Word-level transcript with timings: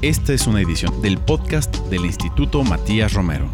Esta 0.00 0.32
es 0.32 0.46
una 0.46 0.60
edición 0.60 1.02
del 1.02 1.18
podcast 1.18 1.74
del 1.88 2.04
Instituto 2.04 2.62
Matías 2.62 3.14
Romero. 3.14 3.50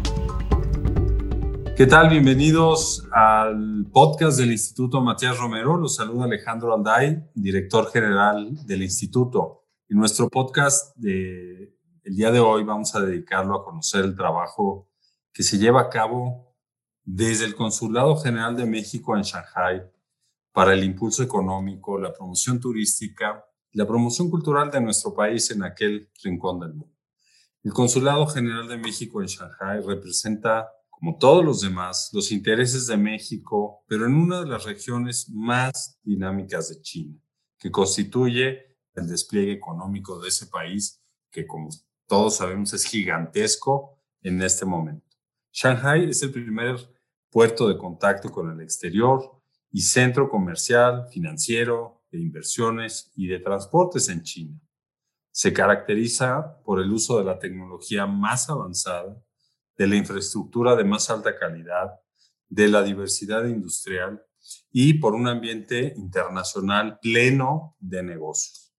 ¿Qué 1.75 1.87
tal? 1.87 2.11
Bienvenidos 2.11 3.07
al 3.11 3.87
podcast 3.91 4.37
del 4.37 4.51
Instituto 4.51 5.01
Matías 5.01 5.39
Romero. 5.39 5.75
Los 5.75 5.95
saluda 5.95 6.25
Alejandro 6.25 6.75
Alday, 6.75 7.31
director 7.33 7.91
general 7.91 8.63
del 8.67 8.83
instituto. 8.83 9.63
En 9.89 9.97
nuestro 9.97 10.29
podcast 10.29 10.95
de 10.97 11.75
el 12.03 12.15
día 12.15 12.29
de 12.29 12.39
hoy 12.39 12.63
vamos 12.63 12.93
a 12.93 13.01
dedicarlo 13.01 13.55
a 13.55 13.65
conocer 13.65 14.05
el 14.05 14.15
trabajo 14.15 14.87
que 15.33 15.41
se 15.41 15.57
lleva 15.57 15.81
a 15.81 15.89
cabo 15.89 16.55
desde 17.03 17.45
el 17.45 17.55
Consulado 17.55 18.17
General 18.17 18.55
de 18.55 18.67
México 18.67 19.17
en 19.17 19.23
Shanghai 19.23 19.81
para 20.51 20.75
el 20.75 20.83
impulso 20.83 21.23
económico, 21.23 21.97
la 21.97 22.13
promoción 22.13 22.59
turística 22.59 23.43
la 23.75 23.85
promoción 23.85 24.29
cultural 24.29 24.71
de 24.71 24.79
nuestro 24.79 25.13
país 25.13 25.51
en 25.51 25.61
aquel 25.61 26.09
rincón 26.23 26.61
del 26.61 26.73
mundo. 26.73 26.95
El 27.61 27.73
Consulado 27.73 28.25
General 28.25 28.67
de 28.69 28.77
México 28.77 29.21
en 29.21 29.27
Shanghai 29.27 29.81
representa, 29.85 30.69
como 30.89 31.17
todos 31.17 31.43
los 31.43 31.59
demás, 31.59 32.09
los 32.13 32.31
intereses 32.31 32.87
de 32.87 32.95
México, 32.95 33.83
pero 33.85 34.05
en 34.05 34.15
una 34.15 34.39
de 34.39 34.47
las 34.47 34.63
regiones 34.63 35.29
más 35.29 35.99
dinámicas 36.03 36.69
de 36.69 36.81
China, 36.81 37.19
que 37.59 37.69
constituye 37.69 38.77
el 38.93 39.07
despliegue 39.07 39.51
económico 39.51 40.21
de 40.21 40.29
ese 40.29 40.47
país, 40.47 41.03
que 41.29 41.45
como 41.45 41.67
todos 42.07 42.37
sabemos 42.37 42.71
es 42.73 42.85
gigantesco 42.85 43.99
en 44.21 44.41
este 44.41 44.65
momento. 44.65 45.17
Shanghai 45.51 46.09
es 46.09 46.23
el 46.23 46.31
primer 46.31 46.77
puerto 47.29 47.67
de 47.67 47.77
contacto 47.77 48.31
con 48.31 48.49
el 48.51 48.61
exterior 48.61 49.41
y 49.69 49.81
centro 49.81 50.29
comercial, 50.29 51.09
financiero, 51.11 51.94
de 52.15 52.21
inversiones 52.21 53.11
y 53.15 53.27
de 53.27 53.39
transportes 53.39 54.09
en 54.09 54.23
China. 54.23 54.59
Se 55.31 55.53
caracteriza 55.53 56.61
por 56.63 56.79
el 56.79 56.91
uso 56.91 57.17
de 57.19 57.25
la 57.25 57.37
tecnología 57.37 58.05
más 58.05 58.49
avanzada, 58.49 59.21
de 59.77 59.87
la 59.87 59.97
infraestructura 59.97 60.75
de 60.75 60.85
más 60.85 61.09
alta 61.09 61.37
calidad, 61.37 61.91
de 62.47 62.69
la 62.69 62.83
diversidad 62.83 63.45
industrial 63.45 64.23
y 64.71 64.93
por 64.95 65.13
un 65.13 65.27
ambiente 65.27 65.93
internacional 65.97 66.99
pleno 67.01 67.75
de 67.79 68.03
negocios. 68.03 68.73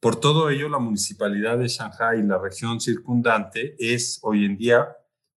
Por 0.00 0.16
todo 0.16 0.50
ello, 0.50 0.68
la 0.68 0.78
municipalidad 0.78 1.58
de 1.58 1.68
Shanghai 1.68 2.18
y 2.18 2.22
la 2.22 2.38
región 2.38 2.80
circundante 2.80 3.76
es 3.78 4.18
hoy 4.22 4.44
en 4.44 4.56
día 4.56 4.88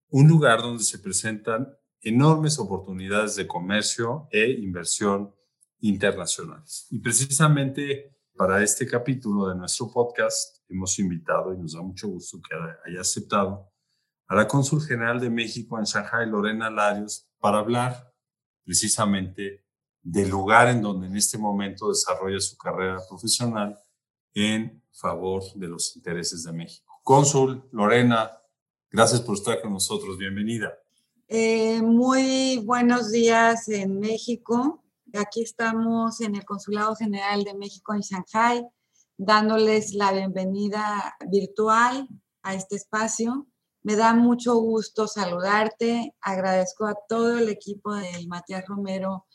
un 0.10 0.28
lugar 0.28 0.62
donde 0.62 0.84
se 0.84 1.00
presentan 1.00 1.70
enormes 2.02 2.58
oportunidades 2.60 3.36
de 3.36 3.48
comercio 3.48 4.28
e 4.32 4.50
inversión 4.52 5.34
internacionales. 5.80 6.88
Y 6.89 7.00
precisamente 7.00 8.17
para 8.36 8.64
este 8.64 8.88
capítulo 8.88 9.47
de 9.50 9.56
nuestro 9.56 9.92
podcast 9.92 10.58
hemos 10.70 10.97
invitado, 11.00 11.53
y 11.53 11.58
nos 11.58 11.73
da 11.73 11.81
mucho 11.81 12.08
gusto 12.08 12.39
que 12.42 12.56
haya 12.89 13.02
aceptado, 13.02 13.72
a 14.28 14.36
la 14.36 14.48
cónsul 14.48 14.81
general 14.81 15.20
de 15.20 15.30
México 15.30 15.80
en 15.80 15.86
Shanghai, 15.86 16.30
Lorena 16.30 16.70
Larios, 16.70 17.28
para 17.39 17.59
hablar 17.59 18.14
precisamente 18.64 19.66
del 20.02 20.30
lugar 20.30 20.67
en 20.67 20.81
donde 20.81 21.08
en 21.08 21.16
este 21.16 21.38
momento 21.38 21.89
desarrolla 21.89 22.39
su 22.39 22.58
carrera 22.58 23.00
profesional 23.09 23.78
en 24.33 24.83
favor 24.92 25.44
de 25.55 25.67
los 25.67 25.95
intereses 25.95 26.44
de 26.44 26.53
México. 26.53 27.00
Cónsul, 27.03 27.67
Lorena, 27.72 28.31
gracias 28.92 29.22
por 29.22 29.36
estar 29.36 29.61
con 29.61 29.73
nosotros. 29.73 30.17
Bienvenida. 30.17 30.73
Eh, 31.28 31.81
muy 31.81 32.58
buenos 32.66 33.11
días 33.11 33.67
en 33.70 34.00
México. 34.00 34.83
Aquí 35.14 35.42
estamos 35.42 36.20
en 36.20 36.36
el 36.36 36.44
Consulado 36.44 36.94
General 36.96 37.44
de 37.44 37.54
México 37.54 37.94
en 37.94 38.02
Shanghai, 38.02 38.68
dándoles 39.18 39.94
la 39.94 40.12
bienvenida 40.12 41.16
virtual 41.30 42.10
a 42.44 42.54
este 42.54 42.76
espacio. 42.76 43.48
Me 43.84 43.96
da 43.96 44.14
mucho 44.14 44.56
gusto 44.56 45.08
saludarte. 45.08 46.14
Agradezco 46.20 46.86
a 46.86 46.96
todo 47.08 47.38
el 47.38 47.48
equipo 47.48 47.96
del 47.96 48.28
Matías 48.28 48.66
Romero 48.67 49.26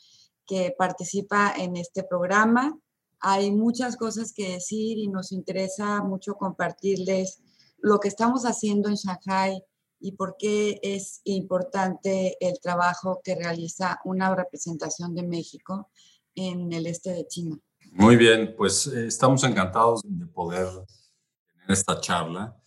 que 0.45 0.75
participa 0.77 1.53
en 1.57 1.75
este 1.75 2.03
programa. 2.03 2.77
Hay 3.19 3.51
muchas 3.51 3.97
cosas 3.97 4.31
que 4.31 4.53
decir 4.53 4.99
y 4.99 5.07
nos 5.07 5.31
interesa 5.31 6.03
mucho 6.03 6.35
compartirles 6.35 7.41
lo 7.79 7.99
que 7.99 8.09
estamos 8.09 8.43
haciendo 8.43 8.89
en 8.89 8.95
Shanghai 8.95 9.63
y 10.03 10.11
por 10.11 10.35
qué 10.37 10.79
es 10.83 11.21
importante 11.23 12.35
el 12.45 12.59
trabajo 12.59 13.21
que 13.23 13.35
realiza 13.35 14.01
una 14.03 14.35
representación 14.35 15.15
de 15.15 15.23
México 15.23 15.89
en 16.35 16.73
el 16.73 16.87
este 16.87 17.11
de 17.11 17.25
China. 17.25 17.57
Muy 17.93 18.17
bien, 18.17 18.53
pues 18.57 18.85
eh, 18.87 19.07
estamos 19.07 19.45
encantados 19.45 20.01
de 20.03 20.25
poder 20.25 20.67
tener 20.67 21.69
esta 21.71 22.01
charla. 22.01 22.59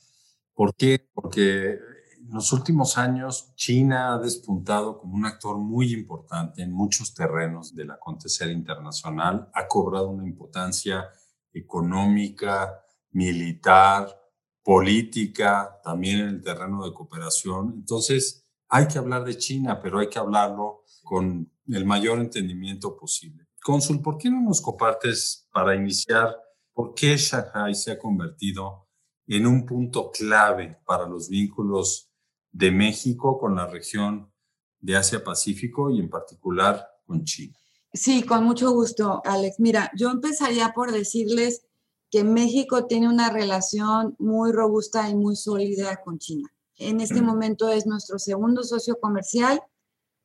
¿Por 0.54 0.74
qué? 0.74 1.10
Porque 1.12 1.72
en 1.72 2.30
los 2.30 2.54
últimos 2.54 2.97
años 2.97 3.54
China 3.54 4.14
ha 4.14 4.18
despuntado 4.18 4.98
como 4.98 5.14
un 5.14 5.26
actor 5.26 5.58
muy 5.58 5.92
importante 5.92 6.62
en 6.62 6.72
muchos 6.72 7.12
terrenos 7.12 7.74
del 7.74 7.91
acontecer 7.91 8.50
internacional, 8.50 9.50
ha 9.53 9.68
cobrado 9.68 10.08
una 10.08 10.26
importancia 10.26 11.06
económica, 11.53 12.82
militar, 13.10 14.25
política, 14.66 15.81
también 15.84 16.19
en 16.19 16.28
el 16.28 16.43
terreno 16.43 16.84
de 16.84 16.93
cooperación. 16.93 17.72
Entonces, 17.77 18.44
hay 18.69 18.88
que 18.88 18.99
hablar 18.99 19.22
de 19.22 19.38
China, 19.38 19.81
pero 19.81 20.00
hay 20.00 20.09
que 20.09 20.19
hablarlo 20.19 20.82
con 21.04 21.49
el 21.69 21.84
mayor 21.84 22.19
entendimiento 22.19 22.97
posible. 22.97 23.47
Cónsul, 23.62 24.03
¿por 24.03 24.19
qué 24.19 24.28
no 24.28 24.41
nos 24.43 24.60
compartes 24.60 25.47
para 25.53 25.77
iniciar 25.77 26.37
por 26.72 26.94
qué 26.94 27.16
Shanghai 27.16 27.77
se 27.77 27.93
ha 27.93 27.99
convertido 28.00 28.88
en 29.28 29.47
un 29.47 29.65
punto 29.65 30.10
clave 30.10 30.81
para 30.84 31.06
los 31.06 31.28
vínculos 31.28 32.10
de 32.50 32.72
México 32.72 33.38
con 33.38 33.54
la 33.54 33.69
región 33.69 34.33
de 34.81 34.97
Asia-Pacífico 34.97 35.93
y 35.93 36.00
en 36.00 36.10
particular 36.10 36.84
con 37.06 37.22
China? 37.22 37.56
Sí, 37.93 38.25
con 38.25 38.43
mucho 38.43 38.72
gusto, 38.72 39.22
Alex. 39.25 39.60
Mira, 39.60 39.93
yo 39.97 40.10
empezaría 40.10 40.72
por 40.75 40.91
decirles 40.91 41.66
que 42.11 42.25
México 42.25 42.87
tiene 42.87 43.09
una 43.09 43.31
relación 43.31 44.15
muy 44.19 44.53
robusta 44.53 45.09
y 45.09 45.15
muy 45.15 45.37
sólida 45.37 46.00
con 46.05 46.19
China. 46.19 46.49
En 46.78 47.00
este 47.00 47.22
momento 47.22 47.69
es 47.69 47.87
nuestro 47.87 48.19
segundo 48.19 48.62
socio 48.62 49.00
comercial 49.00 49.62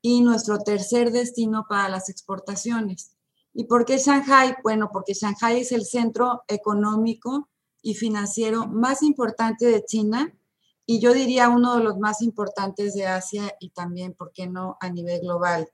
y 0.01 0.21
nuestro 0.21 0.59
tercer 0.59 1.11
destino 1.11 1.65
para 1.67 1.89
las 1.89 2.09
exportaciones. 2.09 3.15
¿Y 3.53 3.65
por 3.65 3.85
qué 3.85 3.97
Shanghai? 3.97 4.55
Bueno, 4.63 4.89
porque 4.91 5.13
Shanghai 5.13 5.61
es 5.61 5.71
el 5.71 5.85
centro 5.85 6.43
económico 6.47 7.49
y 7.81 7.95
financiero 7.95 8.67
más 8.67 9.01
importante 9.03 9.65
de 9.65 9.83
China 9.83 10.33
y 10.85 10.99
yo 10.99 11.13
diría 11.13 11.49
uno 11.49 11.77
de 11.77 11.83
los 11.83 11.97
más 11.99 12.21
importantes 12.21 12.93
de 12.93 13.07
Asia 13.07 13.55
y 13.59 13.69
también, 13.69 14.13
¿por 14.13 14.31
qué 14.33 14.47
no?, 14.47 14.77
a 14.81 14.89
nivel 14.89 15.21
global. 15.21 15.69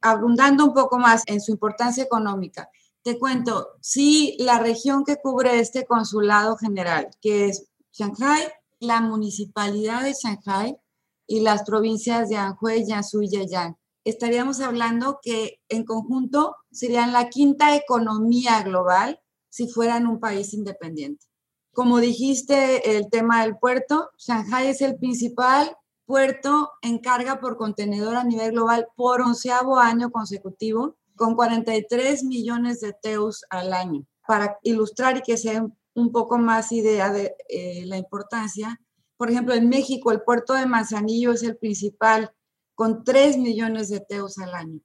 Abundando 0.00 0.64
un 0.64 0.72
poco 0.72 0.98
más 0.98 1.24
en 1.26 1.40
su 1.40 1.52
importancia 1.52 2.04
económica, 2.04 2.70
te 3.06 3.20
cuento, 3.20 3.68
sí, 3.80 4.36
la 4.40 4.58
región 4.58 5.04
que 5.04 5.14
cubre 5.14 5.60
este 5.60 5.86
consulado 5.86 6.56
general, 6.56 7.08
que 7.20 7.46
es 7.46 7.68
Shanghai, 7.92 8.42
la 8.80 9.00
municipalidad 9.00 10.02
de 10.02 10.12
Shanghai 10.12 10.76
y 11.24 11.38
las 11.38 11.62
provincias 11.62 12.28
de 12.28 12.34
Anhui, 12.34 12.84
Jiangsu 12.84 13.22
y 13.22 13.28
Zhejiang. 13.28 13.76
Estaríamos 14.02 14.60
hablando 14.60 15.20
que 15.22 15.60
en 15.68 15.84
conjunto 15.84 16.56
serían 16.72 17.12
la 17.12 17.28
quinta 17.28 17.76
economía 17.76 18.60
global 18.64 19.20
si 19.50 19.68
fueran 19.68 20.08
un 20.08 20.18
país 20.18 20.52
independiente. 20.52 21.26
Como 21.72 22.00
dijiste, 22.00 22.96
el 22.96 23.08
tema 23.08 23.44
del 23.44 23.56
puerto, 23.56 24.10
Shanghai 24.18 24.66
es 24.66 24.82
el 24.82 24.96
principal 24.96 25.76
puerto 26.06 26.72
en 26.82 26.98
carga 26.98 27.38
por 27.38 27.56
contenedor 27.56 28.16
a 28.16 28.24
nivel 28.24 28.50
global 28.50 28.88
por 28.96 29.20
onceavo 29.20 29.78
año 29.78 30.10
consecutivo 30.10 30.96
con 31.16 31.34
43 31.34 32.24
millones 32.24 32.80
de 32.80 32.92
teus 32.92 33.44
al 33.50 33.72
año. 33.72 34.06
Para 34.26 34.58
ilustrar 34.62 35.18
y 35.18 35.22
que 35.22 35.36
sea 35.36 35.66
un 35.94 36.12
poco 36.12 36.38
más 36.38 36.72
idea 36.72 37.10
de 37.10 37.34
eh, 37.48 37.84
la 37.86 37.96
importancia, 37.96 38.80
por 39.16 39.30
ejemplo, 39.30 39.54
en 39.54 39.68
México 39.68 40.12
el 40.12 40.22
puerto 40.22 40.52
de 40.52 40.66
Manzanillo 40.66 41.32
es 41.32 41.42
el 41.42 41.56
principal 41.56 42.32
con 42.74 43.02
3 43.04 43.38
millones 43.38 43.88
de 43.88 44.00
teus 44.00 44.38
al 44.38 44.54
año. 44.54 44.80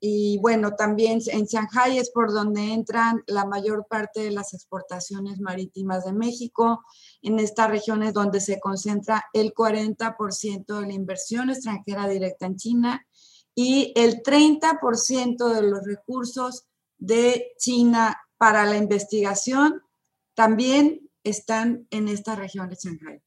Y 0.00 0.38
bueno, 0.38 0.76
también 0.76 1.18
en 1.26 1.46
Shanghai 1.46 1.98
es 1.98 2.10
por 2.12 2.32
donde 2.32 2.72
entran 2.72 3.24
la 3.26 3.44
mayor 3.44 3.86
parte 3.88 4.20
de 4.20 4.30
las 4.30 4.54
exportaciones 4.54 5.40
marítimas 5.40 6.04
de 6.04 6.12
México. 6.12 6.84
En 7.20 7.40
esta 7.40 7.66
región 7.66 8.04
es 8.04 8.14
donde 8.14 8.40
se 8.40 8.60
concentra 8.60 9.24
el 9.32 9.52
40% 9.52 10.80
de 10.80 10.86
la 10.86 10.92
inversión 10.92 11.50
extranjera 11.50 12.06
directa 12.06 12.46
en 12.46 12.56
China 12.56 13.06
y 13.60 13.92
el 13.96 14.22
30% 14.22 15.52
de 15.52 15.62
los 15.62 15.84
recursos 15.84 16.68
de 16.96 17.54
China 17.58 18.16
para 18.36 18.64
la 18.64 18.76
investigación 18.76 19.82
también 20.34 21.10
están 21.24 21.88
en 21.90 22.06
esta 22.06 22.36
región 22.36 22.68
de 22.68 22.76
Shanghai. 22.76 23.20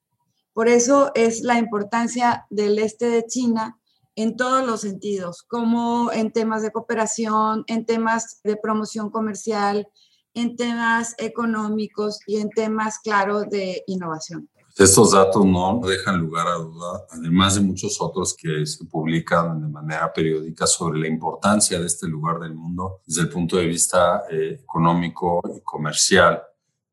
Por 0.53 0.69
eso 0.69 1.11
es 1.15 1.41
la 1.41 1.59
importancia 1.59 2.47
del 2.49 2.79
este 2.79 3.09
de 3.09 3.25
China 3.25 3.77
en 4.15 4.37
todos 4.37 4.65
los 4.65 4.79
sentidos, 4.79 5.43
como 5.43 6.13
en 6.13 6.31
temas 6.31 6.61
de 6.61 6.71
cooperación, 6.71 7.65
en 7.67 7.85
temas 7.85 8.39
de 8.45 8.55
promoción 8.55 9.09
comercial, 9.09 9.85
en 10.33 10.55
temas 10.55 11.13
económicos 11.17 12.21
y 12.25 12.37
en 12.37 12.49
temas, 12.51 12.99
claro, 12.99 13.41
de 13.41 13.83
innovación. 13.85 14.49
Estos 14.77 15.11
datos 15.11 15.45
no 15.45 15.81
dejan 15.85 16.17
lugar 16.19 16.47
a 16.47 16.55
duda, 16.55 17.05
además 17.11 17.55
de 17.55 17.61
muchos 17.61 17.99
otros 18.01 18.33
que 18.33 18.65
se 18.65 18.85
publican 18.85 19.61
de 19.61 19.67
manera 19.67 20.11
periódica 20.13 20.65
sobre 20.65 20.99
la 20.99 21.07
importancia 21.07 21.79
de 21.79 21.85
este 21.85 22.07
lugar 22.07 22.39
del 22.39 22.55
mundo 22.55 23.01
desde 23.05 23.23
el 23.23 23.29
punto 23.29 23.57
de 23.57 23.67
vista 23.67 24.23
eh, 24.29 24.59
económico 24.63 25.41
y 25.55 25.61
comercial. 25.61 26.41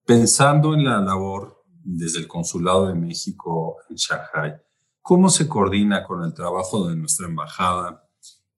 Pensando 0.04 0.74
en 0.74 0.84
la 0.84 1.00
labor 1.00 1.64
desde 1.84 2.18
el 2.18 2.26
Consulado 2.26 2.88
de 2.88 2.94
México 2.94 3.76
en 3.88 3.96
Shanghai, 3.96 4.56
¿cómo 5.00 5.30
se 5.30 5.48
coordina 5.48 6.04
con 6.04 6.24
el 6.24 6.34
trabajo 6.34 6.88
de 6.88 6.96
nuestra 6.96 7.26
embajada 7.26 8.04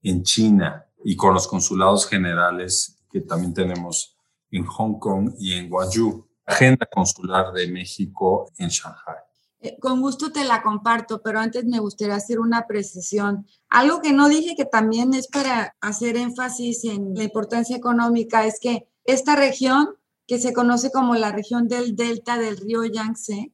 en 0.01 0.23
China 0.23 0.85
y 1.03 1.15
con 1.15 1.33
los 1.33 1.47
consulados 1.47 2.07
generales 2.07 2.97
que 3.09 3.21
también 3.21 3.53
tenemos 3.53 4.17
en 4.49 4.65
Hong 4.65 4.97
Kong 4.97 5.33
y 5.39 5.53
en 5.53 5.69
Guangzhou? 5.69 6.30
Agenda 6.45 6.85
consular 6.85 7.51
de 7.53 7.67
México 7.67 8.51
en 8.57 8.69
Shanghai. 8.69 9.17
Eh, 9.63 9.77
con 9.79 10.01
gusto 10.01 10.31
te 10.31 10.43
la 10.43 10.63
comparto, 10.63 11.21
pero 11.21 11.39
antes 11.39 11.65
me 11.65 11.79
gustaría 11.79 12.15
hacer 12.15 12.39
una 12.39 12.65
precisión. 12.65 13.45
Algo 13.69 14.01
que 14.01 14.11
no 14.11 14.27
dije 14.27 14.55
que 14.55 14.65
también 14.65 15.13
es 15.13 15.27
para 15.27 15.75
hacer 15.81 16.17
énfasis 16.17 16.83
en 16.85 17.13
la 17.13 17.23
importancia 17.23 17.77
económica 17.77 18.45
es 18.45 18.59
que 18.59 18.87
esta 19.03 19.35
región, 19.35 19.95
que 20.25 20.39
se 20.39 20.53
conoce 20.53 20.91
como 20.91 21.13
la 21.15 21.31
región 21.31 21.67
del 21.67 21.95
delta 21.95 22.37
del 22.37 22.57
río 22.57 22.83
Yangtze, 22.85 23.53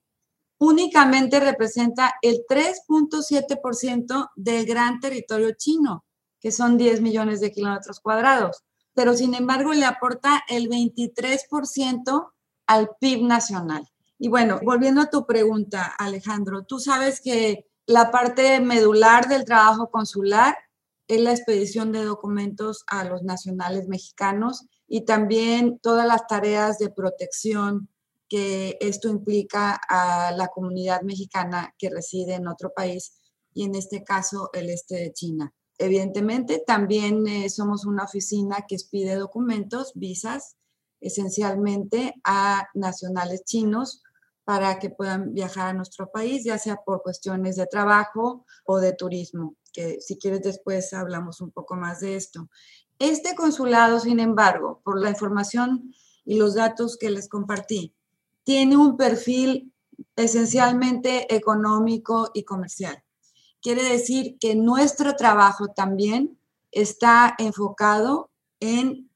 únicamente 0.59 1.39
representa 1.39 2.13
el 2.21 2.45
3.7% 2.49 4.29
del 4.35 4.65
gran 4.65 4.99
territorio 4.99 5.51
chino, 5.57 6.05
que 6.39 6.51
son 6.51 6.77
10 6.77 7.01
millones 7.01 7.41
de 7.41 7.51
kilómetros 7.51 7.99
cuadrados, 7.99 8.63
pero 8.93 9.13
sin 9.15 9.33
embargo 9.33 9.73
le 9.73 9.85
aporta 9.85 10.43
el 10.47 10.69
23% 10.69 12.31
al 12.67 12.91
PIB 12.99 13.23
nacional. 13.23 13.87
Y 14.19 14.29
bueno, 14.29 14.59
volviendo 14.63 15.01
a 15.01 15.09
tu 15.09 15.25
pregunta, 15.25 15.93
Alejandro, 15.97 16.63
tú 16.63 16.79
sabes 16.79 17.21
que 17.21 17.67
la 17.85 18.11
parte 18.11 18.59
medular 18.59 19.27
del 19.27 19.45
trabajo 19.45 19.89
consular 19.89 20.55
es 21.07 21.21
la 21.21 21.31
expedición 21.31 21.91
de 21.91 22.03
documentos 22.03 22.83
a 22.87 23.05
los 23.05 23.23
nacionales 23.23 23.87
mexicanos 23.87 24.65
y 24.87 25.05
también 25.05 25.79
todas 25.79 26.05
las 26.05 26.27
tareas 26.27 26.79
de 26.79 26.89
protección 26.89 27.89
que 28.27 28.77
esto 28.81 29.07
implica 29.07 29.79
a 29.87 30.33
la 30.33 30.47
comunidad 30.47 31.01
mexicana 31.01 31.73
que 31.77 31.89
reside 31.89 32.33
en 32.33 32.47
otro 32.47 32.73
país 32.73 33.13
y 33.53 33.63
en 33.63 33.75
este 33.75 34.03
caso 34.03 34.49
el 34.53 34.69
este 34.69 34.95
de 34.95 35.13
China. 35.13 35.53
Evidentemente, 35.77 36.61
también 36.65 37.25
eh, 37.27 37.49
somos 37.49 37.85
una 37.85 38.03
oficina 38.03 38.65
que 38.67 38.75
expide 38.75 39.15
documentos, 39.15 39.93
visas, 39.95 40.56
esencialmente 41.01 42.15
a 42.23 42.67
nacionales 42.73 43.43
chinos 43.43 44.01
para 44.43 44.79
que 44.79 44.89
puedan 44.89 45.33
viajar 45.33 45.67
a 45.67 45.73
nuestro 45.73 46.09
país, 46.09 46.45
ya 46.45 46.57
sea 46.57 46.77
por 46.77 47.01
cuestiones 47.03 47.57
de 47.57 47.67
trabajo 47.67 48.45
o 48.65 48.79
de 48.79 48.93
turismo, 48.93 49.55
que 49.73 49.99
si 49.99 50.17
quieres 50.17 50.41
después 50.41 50.93
hablamos 50.93 51.41
un 51.41 51.51
poco 51.51 51.75
más 51.75 51.99
de 51.99 52.15
esto. 52.15 52.49
Este 52.99 53.35
consulado, 53.35 53.99
sin 53.99 54.19
embargo, 54.19 54.81
por 54.83 55.01
la 55.01 55.09
información 55.09 55.93
y 56.23 56.37
los 56.37 56.55
datos 56.55 56.97
que 56.97 57.11
les 57.11 57.27
compartí, 57.27 57.93
tiene 58.43 58.77
un 58.77 58.95
perfil 58.95 59.73
esencialmente 60.15 61.33
económico 61.35 62.31
y 62.33 62.43
comercial. 62.43 63.03
Quiere 63.61 63.83
decir 63.83 64.37
que 64.39 64.55
nuestro 64.55 65.15
trabajo 65.15 65.67
también 65.75 66.39
está 66.71 67.35
enfocado 67.37 68.31
en 68.59 69.06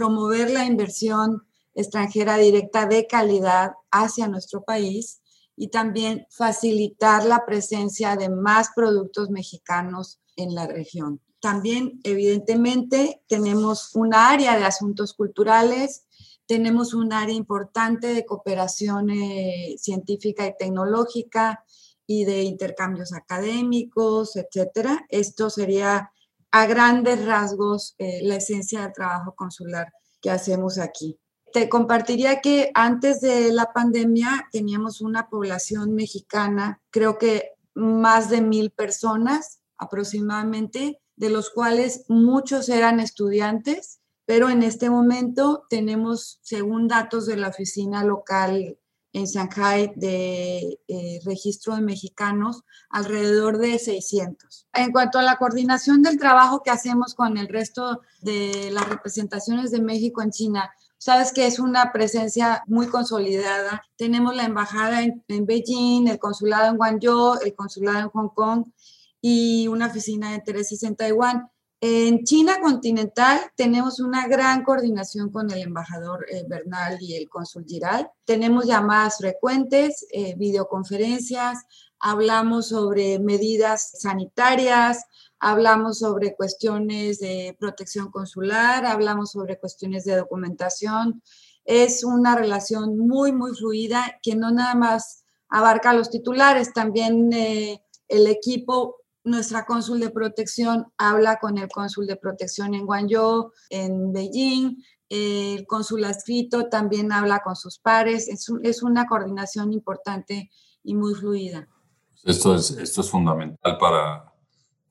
promover 0.00 0.48
la 0.48 0.64
inversión 0.64 1.42
extranjera 1.74 2.38
directa 2.38 2.86
de 2.86 3.06
calidad 3.06 3.72
hacia 3.90 4.28
nuestro 4.28 4.64
país 4.64 5.20
y 5.56 5.68
también 5.68 6.26
facilitar 6.30 7.26
la 7.26 7.44
presencia 7.44 8.16
de 8.16 8.30
más 8.30 8.70
productos 8.74 9.28
mexicanos 9.28 10.18
en 10.36 10.54
la 10.54 10.66
región. 10.66 11.20
También, 11.38 12.00
evidentemente, 12.02 13.20
tenemos 13.28 13.94
un 13.94 14.14
área 14.14 14.56
de 14.56 14.64
asuntos 14.64 15.12
culturales, 15.12 16.06
tenemos 16.46 16.94
un 16.94 17.12
área 17.12 17.34
importante 17.34 18.06
de 18.14 18.24
cooperación 18.24 19.10
eh, 19.10 19.74
científica 19.76 20.46
y 20.46 20.56
tecnológica 20.58 21.62
y 22.06 22.24
de 22.24 22.44
intercambios 22.44 23.12
académicos, 23.12 24.34
etcétera. 24.36 25.04
Esto 25.10 25.50
sería 25.50 26.10
a 26.52 26.66
grandes 26.66 27.24
rasgos 27.24 27.94
eh, 27.98 28.20
la 28.22 28.36
esencia 28.36 28.82
del 28.82 28.92
trabajo 28.92 29.34
consular 29.34 29.92
que 30.20 30.30
hacemos 30.30 30.78
aquí. 30.78 31.18
Te 31.52 31.68
compartiría 31.68 32.40
que 32.40 32.70
antes 32.74 33.20
de 33.20 33.52
la 33.52 33.72
pandemia 33.72 34.48
teníamos 34.52 35.00
una 35.00 35.28
población 35.28 35.94
mexicana, 35.94 36.80
creo 36.90 37.18
que 37.18 37.52
más 37.74 38.30
de 38.30 38.40
mil 38.40 38.70
personas 38.70 39.60
aproximadamente, 39.76 41.00
de 41.16 41.30
los 41.30 41.50
cuales 41.50 42.04
muchos 42.08 42.68
eran 42.68 43.00
estudiantes, 43.00 44.00
pero 44.26 44.48
en 44.48 44.62
este 44.62 44.90
momento 44.90 45.64
tenemos, 45.68 46.38
según 46.42 46.86
datos 46.86 47.26
de 47.26 47.36
la 47.36 47.48
oficina 47.48 48.04
local 48.04 48.78
en 49.12 49.24
Shanghai 49.24 49.92
de 49.96 50.78
eh, 50.88 51.20
registro 51.24 51.74
de 51.74 51.82
mexicanos, 51.82 52.62
alrededor 52.88 53.58
de 53.58 53.78
600. 53.78 54.66
En 54.72 54.92
cuanto 54.92 55.18
a 55.18 55.22
la 55.22 55.36
coordinación 55.36 56.02
del 56.02 56.18
trabajo 56.18 56.62
que 56.62 56.70
hacemos 56.70 57.14
con 57.14 57.36
el 57.36 57.48
resto 57.48 58.00
de 58.20 58.70
las 58.72 58.88
representaciones 58.88 59.70
de 59.70 59.80
México 59.80 60.22
en 60.22 60.30
China, 60.30 60.70
sabes 60.98 61.32
que 61.32 61.46
es 61.46 61.58
una 61.58 61.92
presencia 61.92 62.62
muy 62.66 62.86
consolidada. 62.86 63.82
Tenemos 63.96 64.36
la 64.36 64.44
embajada 64.44 65.02
en, 65.02 65.24
en 65.28 65.46
Beijing, 65.46 66.08
el 66.08 66.18
consulado 66.18 66.68
en 66.68 66.76
Guangzhou, 66.76 67.38
el 67.44 67.54
consulado 67.54 67.98
en 67.98 68.08
Hong 68.10 68.28
Kong 68.34 68.64
y 69.20 69.68
una 69.68 69.86
oficina 69.86 70.30
de 70.30 70.36
intereses 70.36 70.82
en 70.82 70.96
Taiwán. 70.96 71.49
En 71.82 72.24
China 72.24 72.60
continental 72.60 73.40
tenemos 73.56 74.00
una 74.00 74.28
gran 74.28 74.64
coordinación 74.64 75.30
con 75.30 75.50
el 75.50 75.62
embajador 75.62 76.26
eh, 76.28 76.44
Bernal 76.46 76.98
y 77.00 77.14
el 77.14 77.30
cónsul 77.30 77.64
Giral. 77.64 78.10
Tenemos 78.26 78.66
llamadas 78.66 79.16
frecuentes, 79.16 80.06
eh, 80.12 80.34
videoconferencias, 80.36 81.64
hablamos 81.98 82.68
sobre 82.68 83.18
medidas 83.18 83.92
sanitarias, 83.98 85.06
hablamos 85.38 86.00
sobre 86.00 86.36
cuestiones 86.36 87.18
de 87.18 87.56
protección 87.58 88.10
consular, 88.10 88.84
hablamos 88.84 89.30
sobre 89.30 89.58
cuestiones 89.58 90.04
de 90.04 90.16
documentación. 90.16 91.22
Es 91.64 92.04
una 92.04 92.36
relación 92.36 92.98
muy, 92.98 93.32
muy 93.32 93.54
fluida 93.56 94.18
que 94.22 94.34
no 94.34 94.50
nada 94.50 94.74
más 94.74 95.24
abarca 95.48 95.90
a 95.90 95.94
los 95.94 96.10
titulares, 96.10 96.74
también 96.74 97.32
eh, 97.32 97.82
el 98.06 98.26
equipo 98.26 98.99
nuestra 99.24 99.64
cónsul 99.64 100.00
de 100.00 100.10
protección 100.10 100.86
habla 100.96 101.38
con 101.38 101.58
el 101.58 101.68
cónsul 101.68 102.06
de 102.06 102.16
protección 102.16 102.74
en 102.74 102.86
Guangzhou, 102.86 103.52
en 103.68 104.12
Beijing. 104.12 104.82
El 105.08 105.66
cónsul 105.66 106.04
adscrito 106.04 106.68
también 106.68 107.12
habla 107.12 107.40
con 107.40 107.56
sus 107.56 107.78
pares. 107.78 108.28
Es, 108.28 108.82
una 108.82 109.06
coordinación 109.06 109.72
importante 109.72 110.50
y 110.82 110.94
muy 110.94 111.14
fluida. 111.14 111.68
Esto 112.24 112.54
es, 112.54 112.70
esto 112.70 113.00
es 113.00 113.10
fundamental 113.10 113.78
para, 113.78 114.32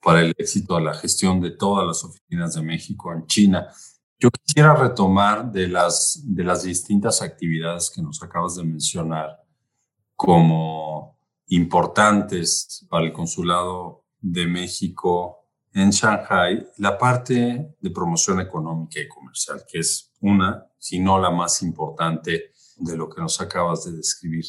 para 0.02 0.20
el 0.20 0.34
éxito 0.36 0.76
de 0.76 0.82
la 0.82 0.94
gestión 0.94 1.40
de 1.40 1.52
todas 1.52 1.86
las 1.86 2.04
oficinas 2.04 2.54
de 2.54 2.62
México 2.62 3.12
en 3.12 3.26
China. 3.26 3.68
Yo 4.18 4.30
quisiera 4.30 4.74
retomar 4.74 5.50
de 5.50 5.68
las, 5.68 6.20
de 6.22 6.44
las 6.44 6.64
distintas 6.64 7.22
actividades 7.22 7.90
que 7.90 8.02
nos 8.02 8.22
acabas 8.22 8.56
de 8.56 8.64
mencionar 8.64 9.40
como 10.14 11.18
importantes 11.46 12.86
para 12.90 13.06
el 13.06 13.12
consulado 13.12 14.04
de 14.20 14.46
México 14.46 15.40
en 15.72 15.90
Shanghai 15.90 16.66
la 16.78 16.98
parte 16.98 17.76
de 17.80 17.90
promoción 17.90 18.40
económica 18.40 19.00
y 19.00 19.08
comercial, 19.08 19.64
que 19.68 19.78
es 19.78 20.12
una, 20.20 20.66
si 20.78 20.98
no 20.98 21.18
la 21.18 21.30
más 21.30 21.62
importante 21.62 22.52
de 22.76 22.96
lo 22.96 23.08
que 23.08 23.20
nos 23.20 23.40
acabas 23.40 23.84
de 23.84 23.92
describir. 23.92 24.44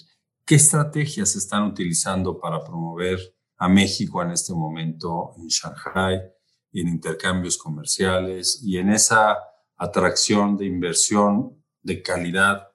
¿Qué 0.46 0.56
estrategias 0.56 1.36
están 1.36 1.64
utilizando 1.64 2.40
para 2.40 2.64
promover 2.64 3.20
a 3.58 3.70
México 3.70 4.22
en 4.24 4.32
este 4.32 4.54
momento 4.54 5.34
en 5.38 5.48
Shanghai, 5.48 6.20
en 6.74 6.88
intercambios 6.88 7.58
comerciales 7.58 8.62
y 8.64 8.78
en 8.78 8.90
esa 8.90 9.38
atracción 9.78 10.58
de 10.58 10.66
inversión 10.66 11.64
de 11.82 12.02
calidad 12.02 12.68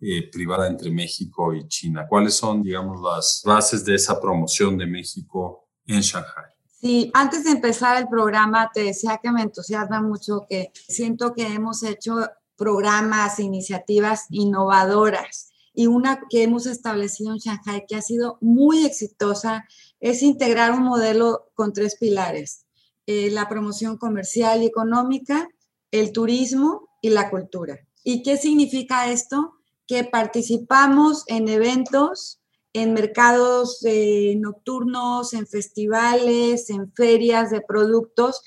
eh, 0.00 0.28
privada 0.30 0.66
entre 0.66 0.90
México 0.90 1.54
y 1.54 1.68
China? 1.68 2.06
¿Cuáles 2.08 2.34
son, 2.34 2.62
digamos, 2.62 3.00
las 3.00 3.42
bases 3.44 3.84
de 3.84 3.94
esa 3.94 4.20
promoción 4.20 4.76
de 4.76 4.86
México 4.86 5.61
en 5.86 6.00
Shanghai. 6.00 6.52
Sí, 6.80 7.10
antes 7.14 7.44
de 7.44 7.50
empezar 7.50 7.96
el 7.96 8.08
programa 8.08 8.70
te 8.74 8.82
decía 8.82 9.20
que 9.22 9.30
me 9.30 9.42
entusiasma 9.42 10.02
mucho 10.02 10.46
que 10.48 10.72
siento 10.74 11.32
que 11.32 11.46
hemos 11.46 11.82
hecho 11.84 12.28
programas, 12.56 13.38
iniciativas 13.38 14.26
innovadoras 14.30 15.52
y 15.74 15.86
una 15.86 16.20
que 16.28 16.42
hemos 16.42 16.66
establecido 16.66 17.32
en 17.32 17.38
Shanghai 17.38 17.84
que 17.86 17.96
ha 17.96 18.02
sido 18.02 18.38
muy 18.40 18.84
exitosa 18.84 19.64
es 20.00 20.22
integrar 20.22 20.72
un 20.72 20.82
modelo 20.82 21.50
con 21.54 21.72
tres 21.72 21.96
pilares, 21.96 22.66
eh, 23.06 23.30
la 23.30 23.48
promoción 23.48 23.96
comercial 23.96 24.62
y 24.62 24.66
económica, 24.66 25.48
el 25.92 26.12
turismo 26.12 26.88
y 27.00 27.10
la 27.10 27.30
cultura. 27.30 27.78
¿Y 28.04 28.22
qué 28.22 28.36
significa 28.36 29.10
esto? 29.10 29.54
Que 29.86 30.04
participamos 30.04 31.24
en 31.28 31.48
eventos, 31.48 32.40
en 32.72 32.94
mercados 32.94 33.84
eh, 33.84 34.34
nocturnos, 34.38 35.34
en 35.34 35.46
festivales, 35.46 36.70
en 36.70 36.92
ferias 36.92 37.50
de 37.50 37.60
productos, 37.60 38.42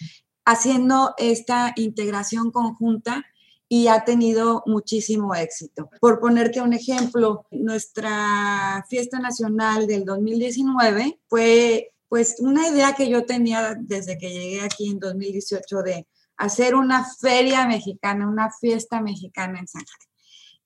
haciendo 0.45 1.13
esta 1.17 1.73
integración 1.75 2.51
conjunta 2.51 3.23
y 3.67 3.87
ha 3.87 4.03
tenido 4.05 4.63
muchísimo 4.65 5.33
éxito. 5.33 5.89
Por 5.99 6.19
ponerte 6.19 6.61
un 6.61 6.73
ejemplo, 6.73 7.45
nuestra 7.51 8.85
fiesta 8.89 9.19
nacional 9.19 9.87
del 9.87 10.05
2019 10.05 11.19
fue 11.27 11.91
pues 12.07 12.35
una 12.39 12.67
idea 12.67 12.93
que 12.93 13.09
yo 13.09 13.25
tenía 13.25 13.75
desde 13.79 14.17
que 14.17 14.29
llegué 14.29 14.61
aquí 14.61 14.89
en 14.89 14.99
2018 14.99 15.81
de 15.81 16.07
hacer 16.37 16.75
una 16.75 17.03
feria 17.03 17.67
mexicana, 17.67 18.27
una 18.27 18.51
fiesta 18.51 19.01
mexicana 19.01 19.59
en 19.59 19.67
San 19.67 19.83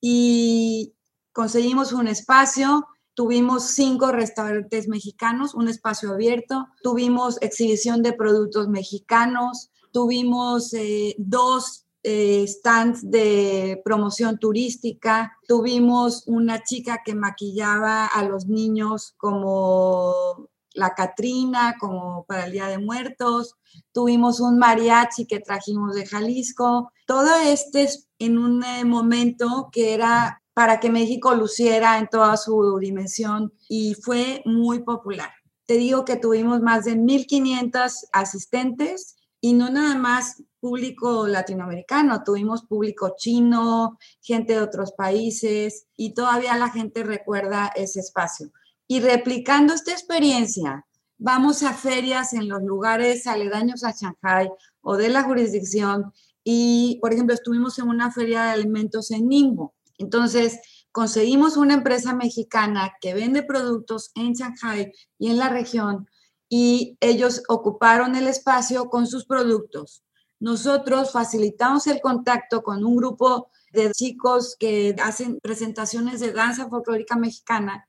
Y 0.02 0.94
conseguimos 1.32 1.94
un 1.94 2.08
espacio, 2.08 2.86
tuvimos 3.20 3.72
cinco 3.72 4.14
restaurantes 4.14 4.88
mexicanos, 4.88 5.54
un 5.54 5.68
espacio 5.68 6.14
abierto, 6.14 6.70
tuvimos 6.82 7.38
exhibición 7.42 8.02
de 8.02 8.14
productos 8.14 8.70
mexicanos, 8.70 9.72
tuvimos 9.92 10.74
eh, 10.74 11.16
dos 11.18 11.86
eh, 12.04 12.46
stands 12.48 13.12
de 13.12 13.82
promoción 13.84 14.40
turística, 14.40 15.38
tuvimos 15.50 16.24
una 16.28 16.64
chica 16.64 17.02
que 17.04 17.14
maquillaba 17.14 18.06
a 18.06 18.24
los 18.24 18.48
niños 18.48 19.16
como 19.18 20.48
la 20.74 20.96
Catrina, 20.96 21.76
como 21.78 22.24
para 22.24 22.46
el 22.46 22.54
Día 22.54 22.68
de 22.68 22.78
Muertos, 22.78 23.56
tuvimos 23.92 24.40
un 24.40 24.58
mariachi 24.60 25.26
que 25.26 25.42
trajimos 25.42 25.94
de 25.94 26.06
Jalisco, 26.06 26.94
todo 27.06 27.36
este 27.36 27.90
en 28.18 28.38
un 28.38 28.64
eh, 28.64 28.86
momento 28.86 29.68
que 29.74 29.94
era 29.94 30.39
para 30.60 30.82
que 30.82 30.90
México 30.90 31.34
luciera 31.36 32.00
en 32.00 32.10
toda 32.10 32.36
su 32.36 32.78
dimensión 32.82 33.54
y 33.70 33.94
fue 33.94 34.42
muy 34.44 34.84
popular. 34.84 35.32
Te 35.66 35.76
digo 35.76 36.04
que 36.04 36.18
tuvimos 36.18 36.60
más 36.60 36.84
de 36.84 36.98
1.500 36.98 38.10
asistentes 38.12 39.16
y 39.40 39.54
no 39.54 39.70
nada 39.70 39.96
más 39.96 40.44
público 40.60 41.30
latinoamericano, 41.30 42.24
tuvimos 42.26 42.66
público 42.66 43.14
chino, 43.18 43.98
gente 44.22 44.52
de 44.52 44.60
otros 44.60 44.92
países 44.92 45.86
y 45.96 46.14
todavía 46.14 46.58
la 46.58 46.70
gente 46.70 47.04
recuerda 47.04 47.72
ese 47.74 48.02
espacio. 48.02 48.52
Y 48.86 49.00
replicando 49.00 49.74
esta 49.74 49.94
experiencia, 49.94 50.86
vamos 51.18 51.64
a 51.64 51.74
ferias 51.74 52.34
en 52.34 52.50
los 52.50 52.62
lugares 52.64 53.28
aledaños 53.28 53.86
a 53.86 53.94
Shanghai 53.94 54.52
o 54.82 54.98
de 54.98 55.08
la 55.08 55.24
jurisdicción 55.24 56.12
y, 56.44 57.00
por 57.00 57.14
ejemplo, 57.14 57.34
estuvimos 57.34 57.80
en 57.80 57.88
una 57.88 58.12
feria 58.12 58.44
de 58.44 58.50
alimentos 58.50 59.10
en 59.12 59.30
Ningbo. 59.30 59.74
Entonces, 60.00 60.60
conseguimos 60.92 61.58
una 61.58 61.76
empresa 61.76 62.16
mexicana 62.16 62.94
que 63.00 63.14
vende 63.14 63.44
productos 63.44 64.12
en 64.16 64.34
Shanghai 64.34 64.92
y 65.20 65.30
en 65.30 65.38
la 65.38 65.50
región 65.50 66.08
y 66.50 66.98
ellos 67.00 67.44
ocuparon 67.48 68.16
el 68.16 68.28
espacio 68.28 68.90
con 68.90 69.06
sus 69.06 69.26
productos. 69.26 70.04
Nosotros 70.40 71.12
facilitamos 71.12 71.86
el 71.86 72.02
contacto 72.02 72.64
con 72.64 72.84
un 72.84 72.96
grupo 72.96 73.52
de 73.72 73.92
chicos 73.92 74.56
que 74.58 74.96
hacen 75.04 75.40
presentaciones 75.42 76.22
de 76.22 76.32
danza 76.32 76.70
folclórica 76.70 77.18
mexicana 77.18 77.88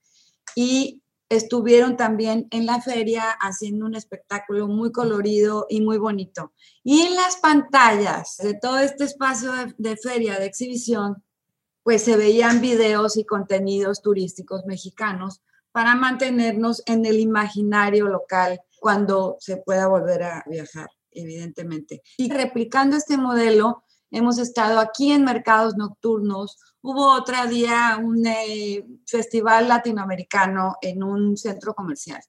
y 0.55 1.02
estuvieron 1.31 1.97
también 1.97 2.49
en 2.50 2.67
la 2.67 2.83
feria 2.83 3.31
haciendo 3.40 3.87
un 3.87 3.95
espectáculo 3.95 4.67
muy 4.67 4.90
colorido 4.90 5.67
y 5.71 5.81
muy 5.81 5.97
bonito. 5.97 6.52
Y 6.83 7.02
en 7.02 7.14
las 7.14 7.37
pantallas 7.37 8.37
de 8.38 8.55
todo 8.55 8.79
este 8.81 9.05
espacio 9.05 9.52
de, 9.52 9.75
de 9.79 9.97
feria, 9.97 10.40
de 10.40 10.47
exhibición, 10.47 11.23
pues 11.82 12.02
se 12.02 12.16
veían 12.16 12.60
videos 12.60 13.16
y 13.16 13.25
contenidos 13.25 14.02
turísticos 14.02 14.64
mexicanos 14.66 15.40
para 15.72 15.94
mantenernos 15.94 16.82
en 16.87 17.06
el 17.06 17.20
imaginario 17.20 18.08
local 18.08 18.60
cuando 18.80 19.37
se 19.40 19.58
pueda 19.58 19.87
volver 19.87 20.22
a 20.25 20.44
viajar, 20.46 20.88
evidentemente. 21.10 22.02
Y 22.16 22.30
replicando 22.30 22.96
este 22.96 23.16
modelo, 23.16 23.84
hemos 24.10 24.38
estado 24.38 24.80
aquí 24.80 25.12
en 25.12 25.25
mercados 25.25 25.76
nocturnos. 25.76 26.58
Hubo 26.82 27.12
otro 27.12 27.46
día 27.46 27.99
un 28.02 28.26
eh, 28.26 28.84
festival 29.06 29.68
latinoamericano 29.68 30.76
en 30.80 31.02
un 31.02 31.37
centro 31.37 31.75
comercial. 31.75 32.20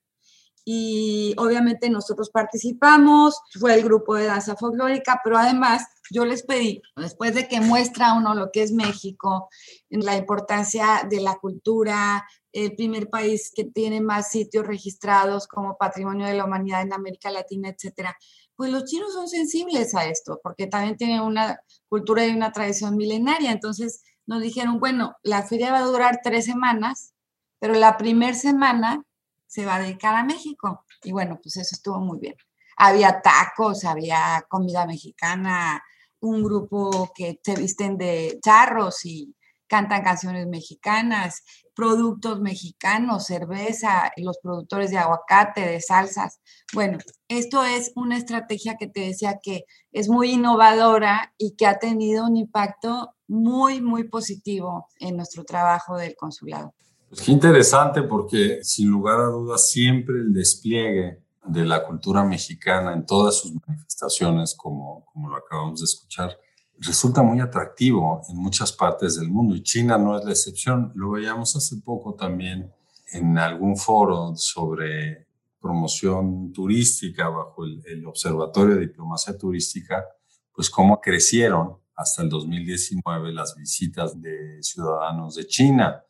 Y 0.63 1.33
obviamente 1.37 1.89
nosotros 1.89 2.29
participamos, 2.29 3.41
fue 3.59 3.73
el 3.73 3.83
grupo 3.83 4.15
de 4.15 4.25
danza 4.25 4.55
folclórica, 4.55 5.19
pero 5.23 5.37
además 5.37 5.87
yo 6.11 6.25
les 6.25 6.43
pedí, 6.43 6.81
después 6.97 7.33
de 7.33 7.47
que 7.47 7.61
muestra 7.61 8.13
uno 8.13 8.35
lo 8.35 8.51
que 8.51 8.63
es 8.63 8.71
México, 8.73 9.49
la 9.89 10.17
importancia 10.17 11.07
de 11.09 11.21
la 11.21 11.35
cultura, 11.35 12.27
el 12.51 12.75
primer 12.75 13.09
país 13.09 13.51
que 13.55 13.63
tiene 13.63 14.01
más 14.01 14.29
sitios 14.29 14.67
registrados 14.67 15.47
como 15.47 15.77
patrimonio 15.77 16.27
de 16.27 16.33
la 16.33 16.45
humanidad 16.45 16.81
en 16.81 16.93
América 16.93 17.31
Latina, 17.31 17.69
etcétera. 17.69 18.17
Pues 18.55 18.71
los 18.71 18.83
chinos 18.83 19.13
son 19.13 19.29
sensibles 19.29 19.95
a 19.95 20.05
esto, 20.05 20.39
porque 20.43 20.67
también 20.67 20.97
tienen 20.97 21.21
una 21.21 21.61
cultura 21.87 22.25
y 22.25 22.35
una 22.35 22.51
tradición 22.51 22.97
milenaria. 22.97 23.51
Entonces 23.51 24.03
nos 24.25 24.41
dijeron, 24.41 24.79
bueno, 24.79 25.15
la 25.23 25.43
feria 25.43 25.71
va 25.71 25.79
a 25.79 25.85
durar 25.85 26.19
tres 26.21 26.45
semanas, 26.45 27.13
pero 27.59 27.73
la 27.73 27.97
primera 27.97 28.33
semana 28.33 29.03
se 29.47 29.65
va 29.65 29.75
a 29.75 29.81
dedicar 29.81 30.15
a 30.15 30.25
México. 30.25 30.85
Y 31.03 31.13
bueno, 31.13 31.39
pues 31.41 31.55
eso 31.57 31.73
estuvo 31.73 31.99
muy 31.99 32.19
bien. 32.19 32.35
Había 32.77 33.21
tacos, 33.21 33.85
había 33.85 34.45
comida 34.49 34.85
mexicana, 34.85 35.81
un 36.21 36.43
grupo 36.43 37.11
que 37.13 37.39
se 37.43 37.55
visten 37.55 37.97
de 37.97 38.39
charros 38.41 39.05
y 39.05 39.35
cantan 39.67 40.03
canciones 40.03 40.47
mexicanas, 40.47 41.43
productos 41.73 42.41
mexicanos, 42.41 43.25
cerveza, 43.25 44.11
los 44.17 44.37
productores 44.39 44.91
de 44.91 44.97
aguacate, 44.97 45.61
de 45.61 45.79
salsas. 45.79 46.41
Bueno, 46.73 46.97
esto 47.29 47.63
es 47.63 47.93
una 47.95 48.17
estrategia 48.17 48.75
que 48.77 48.87
te 48.87 48.99
decía 48.99 49.39
que 49.41 49.63
es 49.93 50.09
muy 50.09 50.31
innovadora 50.31 51.33
y 51.37 51.55
que 51.55 51.67
ha 51.67 51.79
tenido 51.79 52.25
un 52.25 52.35
impacto 52.35 53.15
muy, 53.27 53.81
muy 53.81 54.09
positivo 54.09 54.87
en 54.99 55.15
nuestro 55.15 55.45
trabajo 55.45 55.95
del 55.95 56.15
consulado. 56.17 56.73
Pues 57.07 57.21
qué 57.21 57.31
interesante 57.31 58.03
porque 58.03 58.59
sin 58.63 58.89
lugar 58.89 59.21
a 59.21 59.27
dudas 59.27 59.69
siempre 59.69 60.15
el 60.15 60.33
despliegue 60.33 61.19
de 61.45 61.65
la 61.65 61.83
cultura 61.83 62.23
mexicana 62.23 62.93
en 62.93 63.05
todas 63.05 63.39
sus 63.39 63.53
manifestaciones, 63.65 64.55
como, 64.55 65.05
como 65.05 65.29
lo 65.29 65.37
acabamos 65.37 65.79
de 65.79 65.85
escuchar, 65.85 66.37
resulta 66.77 67.21
muy 67.21 67.39
atractivo 67.39 68.21
en 68.29 68.37
muchas 68.37 68.71
partes 68.71 69.19
del 69.19 69.29
mundo 69.29 69.55
y 69.55 69.63
China 69.63 69.97
no 69.97 70.17
es 70.17 70.25
la 70.25 70.31
excepción. 70.31 70.91
Lo 70.95 71.11
veíamos 71.11 71.55
hace 71.55 71.77
poco 71.77 72.15
también 72.15 72.71
en 73.11 73.37
algún 73.37 73.77
foro 73.77 74.35
sobre 74.35 75.27
promoción 75.59 76.51
turística 76.51 77.29
bajo 77.29 77.63
el, 77.65 78.05
Observatorio 78.05 78.75
de 78.75 78.87
Diplomacia 78.87 79.37
Turística, 79.37 80.03
pues 80.51 80.69
cómo 80.69 80.99
crecieron 80.99 81.77
hasta 81.95 82.23
el 82.23 82.29
2019 82.29 83.31
las 83.31 83.55
visitas 83.55 84.19
de 84.19 84.57
ciudadanos 84.63 85.35
de 85.35 85.45
China 85.45 86.03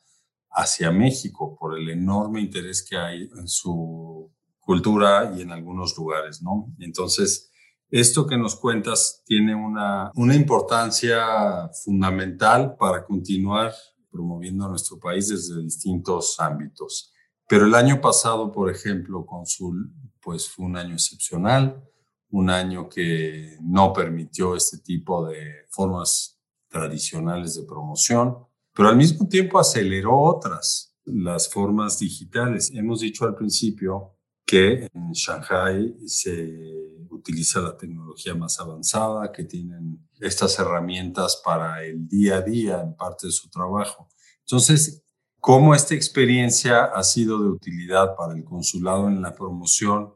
hacia 0.51 0.89
México 0.91 1.55
por 1.59 1.77
el 1.77 1.89
enorme 1.89 2.39
interés 2.39 2.85
que 2.87 2.97
hay 2.97 3.29
en 3.37 3.47
su 3.47 4.31
cultura 4.61 5.33
y 5.35 5.41
en 5.41 5.51
algunos 5.51 5.97
lugares, 5.97 6.41
¿no? 6.41 6.73
Entonces, 6.79 7.51
esto 7.89 8.25
que 8.25 8.37
nos 8.37 8.55
cuentas 8.55 9.21
tiene 9.25 9.53
una, 9.53 10.11
una 10.15 10.35
importancia 10.35 11.69
fundamental 11.83 12.75
para 12.77 13.03
continuar 13.03 13.73
promoviendo 14.09 14.67
nuestro 14.67 14.99
país 14.99 15.29
desde 15.29 15.61
distintos 15.61 16.39
ámbitos. 16.39 17.13
Pero 17.47 17.65
el 17.65 17.75
año 17.75 17.99
pasado, 17.99 18.51
por 18.51 18.69
ejemplo, 18.69 19.25
Consul, 19.25 19.91
pues 20.21 20.47
fue 20.49 20.65
un 20.65 20.77
año 20.77 20.93
excepcional, 20.93 21.83
un 22.29 22.49
año 22.49 22.87
que 22.87 23.57
no 23.61 23.91
permitió 23.91 24.55
este 24.55 24.77
tipo 24.77 25.27
de 25.27 25.65
formas 25.69 26.39
tradicionales 26.69 27.55
de 27.55 27.63
promoción, 27.63 28.37
pero 28.73 28.87
al 28.87 28.95
mismo 28.95 29.27
tiempo 29.27 29.59
aceleró 29.59 30.17
otras, 30.17 30.95
las 31.03 31.49
formas 31.49 31.99
digitales. 31.99 32.71
Hemos 32.73 33.01
dicho 33.01 33.25
al 33.25 33.35
principio 33.35 34.15
que 34.51 34.89
en 34.93 35.13
Shanghai 35.13 35.95
se 36.05 37.05
utiliza 37.09 37.61
la 37.61 37.77
tecnología 37.77 38.35
más 38.35 38.59
avanzada, 38.59 39.31
que 39.31 39.45
tienen 39.45 40.05
estas 40.19 40.59
herramientas 40.59 41.41
para 41.41 41.81
el 41.85 42.05
día 42.05 42.35
a 42.35 42.41
día 42.41 42.81
en 42.81 42.93
parte 42.93 43.27
de 43.27 43.31
su 43.31 43.49
trabajo. 43.49 44.09
Entonces, 44.41 45.03
¿cómo 45.39 45.73
esta 45.73 45.95
experiencia 45.95 46.83
ha 46.83 47.01
sido 47.01 47.41
de 47.41 47.47
utilidad 47.47 48.13
para 48.17 48.33
el 48.33 48.43
consulado 48.43 49.07
en 49.07 49.21
la 49.21 49.33
promoción 49.33 50.15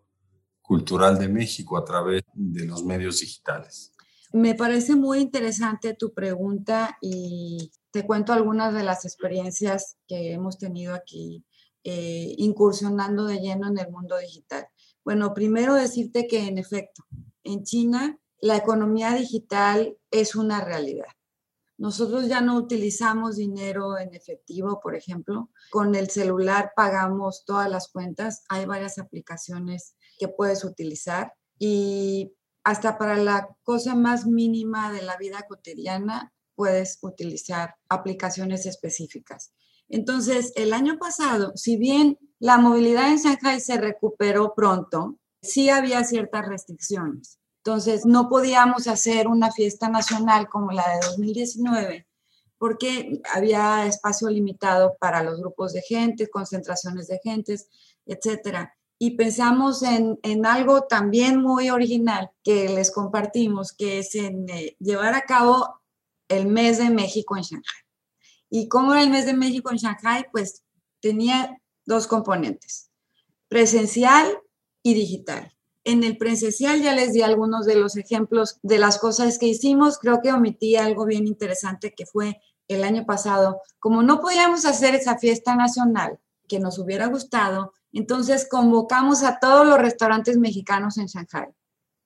cultural 0.61 1.17
de 1.17 1.29
México 1.29 1.77
a 1.77 1.85
través 1.85 2.23
de 2.33 2.65
los 2.65 2.83
medios 2.83 3.21
digitales? 3.21 3.93
Me 4.33 4.53
parece 4.53 4.97
muy 4.97 5.19
interesante 5.19 5.93
tu 5.93 6.13
pregunta 6.13 6.97
y 6.99 7.71
te 7.91 8.05
cuento 8.05 8.33
algunas 8.33 8.73
de 8.73 8.83
las 8.83 9.05
experiencias 9.05 9.95
que 10.05 10.33
hemos 10.33 10.57
tenido 10.57 10.93
aquí 10.93 11.45
eh, 11.85 12.35
incursionando 12.37 13.25
de 13.25 13.39
lleno 13.39 13.67
en 13.69 13.77
el 13.77 13.89
mundo 13.89 14.17
digital? 14.17 14.67
Bueno, 15.05 15.33
primero 15.33 15.75
decirte 15.75 16.27
que 16.27 16.47
en 16.47 16.57
efecto, 16.57 17.05
en 17.43 17.63
China 17.63 18.19
la 18.41 18.57
economía 18.57 19.13
digital 19.13 19.97
es 20.11 20.35
una 20.35 20.59
realidad. 20.65 21.07
Nosotros 21.77 22.27
ya 22.27 22.41
no 22.41 22.57
utilizamos 22.57 23.35
dinero 23.35 23.97
en 23.97 24.13
efectivo, 24.13 24.79
por 24.81 24.95
ejemplo. 24.95 25.49
Con 25.71 25.93
el 25.95 26.09
celular 26.09 26.71
pagamos 26.75 27.43
todas 27.45 27.69
las 27.69 27.89
cuentas. 27.89 28.43
Hay 28.49 28.65
varias 28.65 28.97
aplicaciones 28.97 29.95
que 30.17 30.27
puedes 30.27 30.63
utilizar 30.63 31.33
y 31.59 32.33
hasta 32.63 32.97
para 32.97 33.17
la 33.17 33.49
cosa 33.63 33.93
más 33.93 34.25
mínima 34.25 34.91
de 34.91 35.01
la 35.01 35.17
vida 35.17 35.45
cotidiana 35.47 36.33
puedes 36.55 36.97
utilizar 37.01 37.75
aplicaciones 37.89 38.65
específicas. 38.65 39.53
Entonces, 39.89 40.53
el 40.55 40.73
año 40.73 40.97
pasado, 40.97 41.53
si 41.55 41.77
bien 41.77 42.17
la 42.39 42.57
movilidad 42.57 43.09
en 43.09 43.17
Shanghai 43.17 43.59
se 43.59 43.77
recuperó 43.77 44.53
pronto, 44.55 45.17
sí 45.41 45.69
había 45.69 46.03
ciertas 46.03 46.47
restricciones. 46.47 47.39
Entonces, 47.63 48.05
no 48.05 48.29
podíamos 48.29 48.87
hacer 48.87 49.27
una 49.27 49.51
fiesta 49.51 49.89
nacional 49.89 50.49
como 50.49 50.71
la 50.71 50.87
de 50.89 51.07
2019 51.07 52.07
porque 52.57 53.21
había 53.33 53.85
espacio 53.85 54.29
limitado 54.29 54.95
para 54.99 55.23
los 55.23 55.39
grupos 55.39 55.73
de 55.73 55.81
gente, 55.81 56.29
concentraciones 56.29 57.07
de 57.07 57.19
gentes, 57.23 57.69
etcétera. 58.05 58.73
Y 58.97 59.11
pensamos 59.11 59.83
en, 59.83 60.45
algo 60.45 60.83
también 60.83 61.41
muy 61.41 61.69
original 61.69 62.31
que 62.43 62.69
les 62.69 62.91
compartimos, 62.91 63.73
que 63.73 63.99
es 63.99 64.15
en 64.15 64.49
eh, 64.49 64.77
llevar 64.79 65.15
a 65.15 65.21
cabo 65.21 65.81
el 66.29 66.47
mes 66.47 66.77
de 66.77 66.89
México 66.89 67.35
en 67.35 67.43
Shanghai. 67.43 67.84
¿Y 68.55 68.69
cómo 68.69 68.93
era 68.93 69.03
el 69.03 69.09
mes 69.09 69.25
de 69.25 69.33
México 69.33 69.69
en 69.69 69.75
Shanghai? 69.75 70.27
Pues 70.31 70.63
tenía 71.01 71.61
dos 71.85 72.07
componentes, 72.07 72.89
presencial 73.49 74.25
y 74.81 74.93
digital. 74.93 75.51
En 75.83 76.05
el 76.05 76.17
presencial 76.17 76.81
ya 76.81 76.95
les 76.95 77.11
di 77.11 77.21
algunos 77.21 77.65
de 77.65 77.75
los 77.75 77.97
ejemplos 77.97 78.57
de 78.63 78.77
las 78.77 78.97
cosas 78.97 79.39
que 79.39 79.47
hicimos. 79.47 79.97
Creo 79.97 80.21
que 80.21 80.31
omití 80.31 80.77
algo 80.77 81.05
bien 81.05 81.27
interesante 81.27 81.93
que 81.93 82.05
fue 82.05 82.39
el 82.69 82.85
año 82.85 83.05
pasado. 83.05 83.59
Como 83.77 84.03
no 84.03 84.21
podíamos 84.21 84.63
hacer 84.63 84.95
esa 84.95 85.17
fiesta 85.17 85.57
nacional 85.57 86.17
que 86.47 86.59
nos 86.59 86.79
hubiera 86.79 87.07
gustado, 87.07 87.73
entonces 87.91 88.47
convocamos 88.49 89.23
a 89.23 89.37
todos 89.37 89.67
los 89.67 89.79
restaurantes 89.79 90.37
mexicanos 90.37 90.97
en 90.97 91.07
Shanghai 91.07 91.49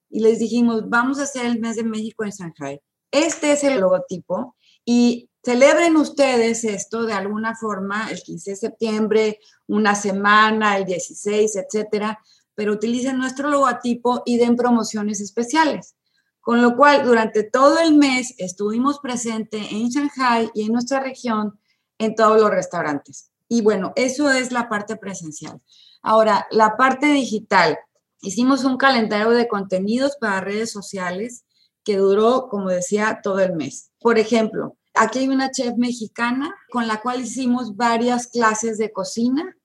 y 0.09 0.21
les 0.21 0.39
dijimos, 0.39 0.89
vamos 0.89 1.19
a 1.19 1.23
hacer 1.23 1.45
el 1.45 1.59
mes 1.59 1.75
de 1.75 1.83
México 1.83 2.23
en 2.23 2.31
Shanghai. 2.31 2.81
Este 3.11 3.51
es 3.51 3.63
el 3.63 3.79
logotipo 3.79 4.55
y 4.83 5.28
celebren 5.43 5.95
ustedes 5.97 6.63
esto 6.63 7.05
de 7.05 7.13
alguna 7.13 7.55
forma 7.55 8.09
el 8.11 8.21
15 8.21 8.51
de 8.51 8.55
septiembre, 8.55 9.39
una 9.67 9.95
semana, 9.95 10.77
el 10.77 10.85
16, 10.85 11.55
etcétera, 11.55 12.19
pero 12.55 12.73
utilicen 12.73 13.17
nuestro 13.17 13.49
logotipo 13.49 14.21
y 14.25 14.37
den 14.37 14.55
promociones 14.55 15.21
especiales. 15.21 15.95
Con 16.41 16.61
lo 16.61 16.75
cual, 16.75 17.05
durante 17.05 17.43
todo 17.43 17.79
el 17.79 17.95
mes 17.95 18.33
estuvimos 18.37 18.99
presentes 18.99 19.71
en 19.71 19.89
Shanghai 19.89 20.49
y 20.53 20.65
en 20.65 20.73
nuestra 20.73 20.99
región 20.99 21.59
en 21.97 22.15
todos 22.15 22.41
los 22.41 22.49
restaurantes. 22.49 23.31
Y 23.47 23.61
bueno, 23.61 23.93
eso 23.95 24.31
es 24.31 24.51
la 24.51 24.69
parte 24.69 24.95
presencial. 24.95 25.61
Ahora, 26.01 26.47
la 26.51 26.77
parte 26.77 27.07
digital. 27.07 27.77
Hicimos 28.21 28.63
un 28.63 28.77
calendario 28.77 29.31
de 29.31 29.47
contenidos 29.47 30.17
para 30.19 30.41
redes 30.41 30.71
sociales 30.71 31.45
que 31.83 31.97
duró, 31.97 32.47
como 32.49 32.69
decía, 32.69 33.19
todo 33.23 33.39
el 33.39 33.53
mes. 33.53 33.91
Por 33.99 34.19
ejemplo, 34.19 34.77
aquí 34.93 35.19
hay 35.19 35.27
una 35.27 35.51
chef 35.51 35.75
mexicana 35.77 36.55
con 36.69 36.87
la 36.87 37.01
cual 37.01 37.21
hicimos 37.21 37.75
varias 37.75 38.27
clases 38.27 38.77
de 38.77 38.91
cocina 38.91 39.55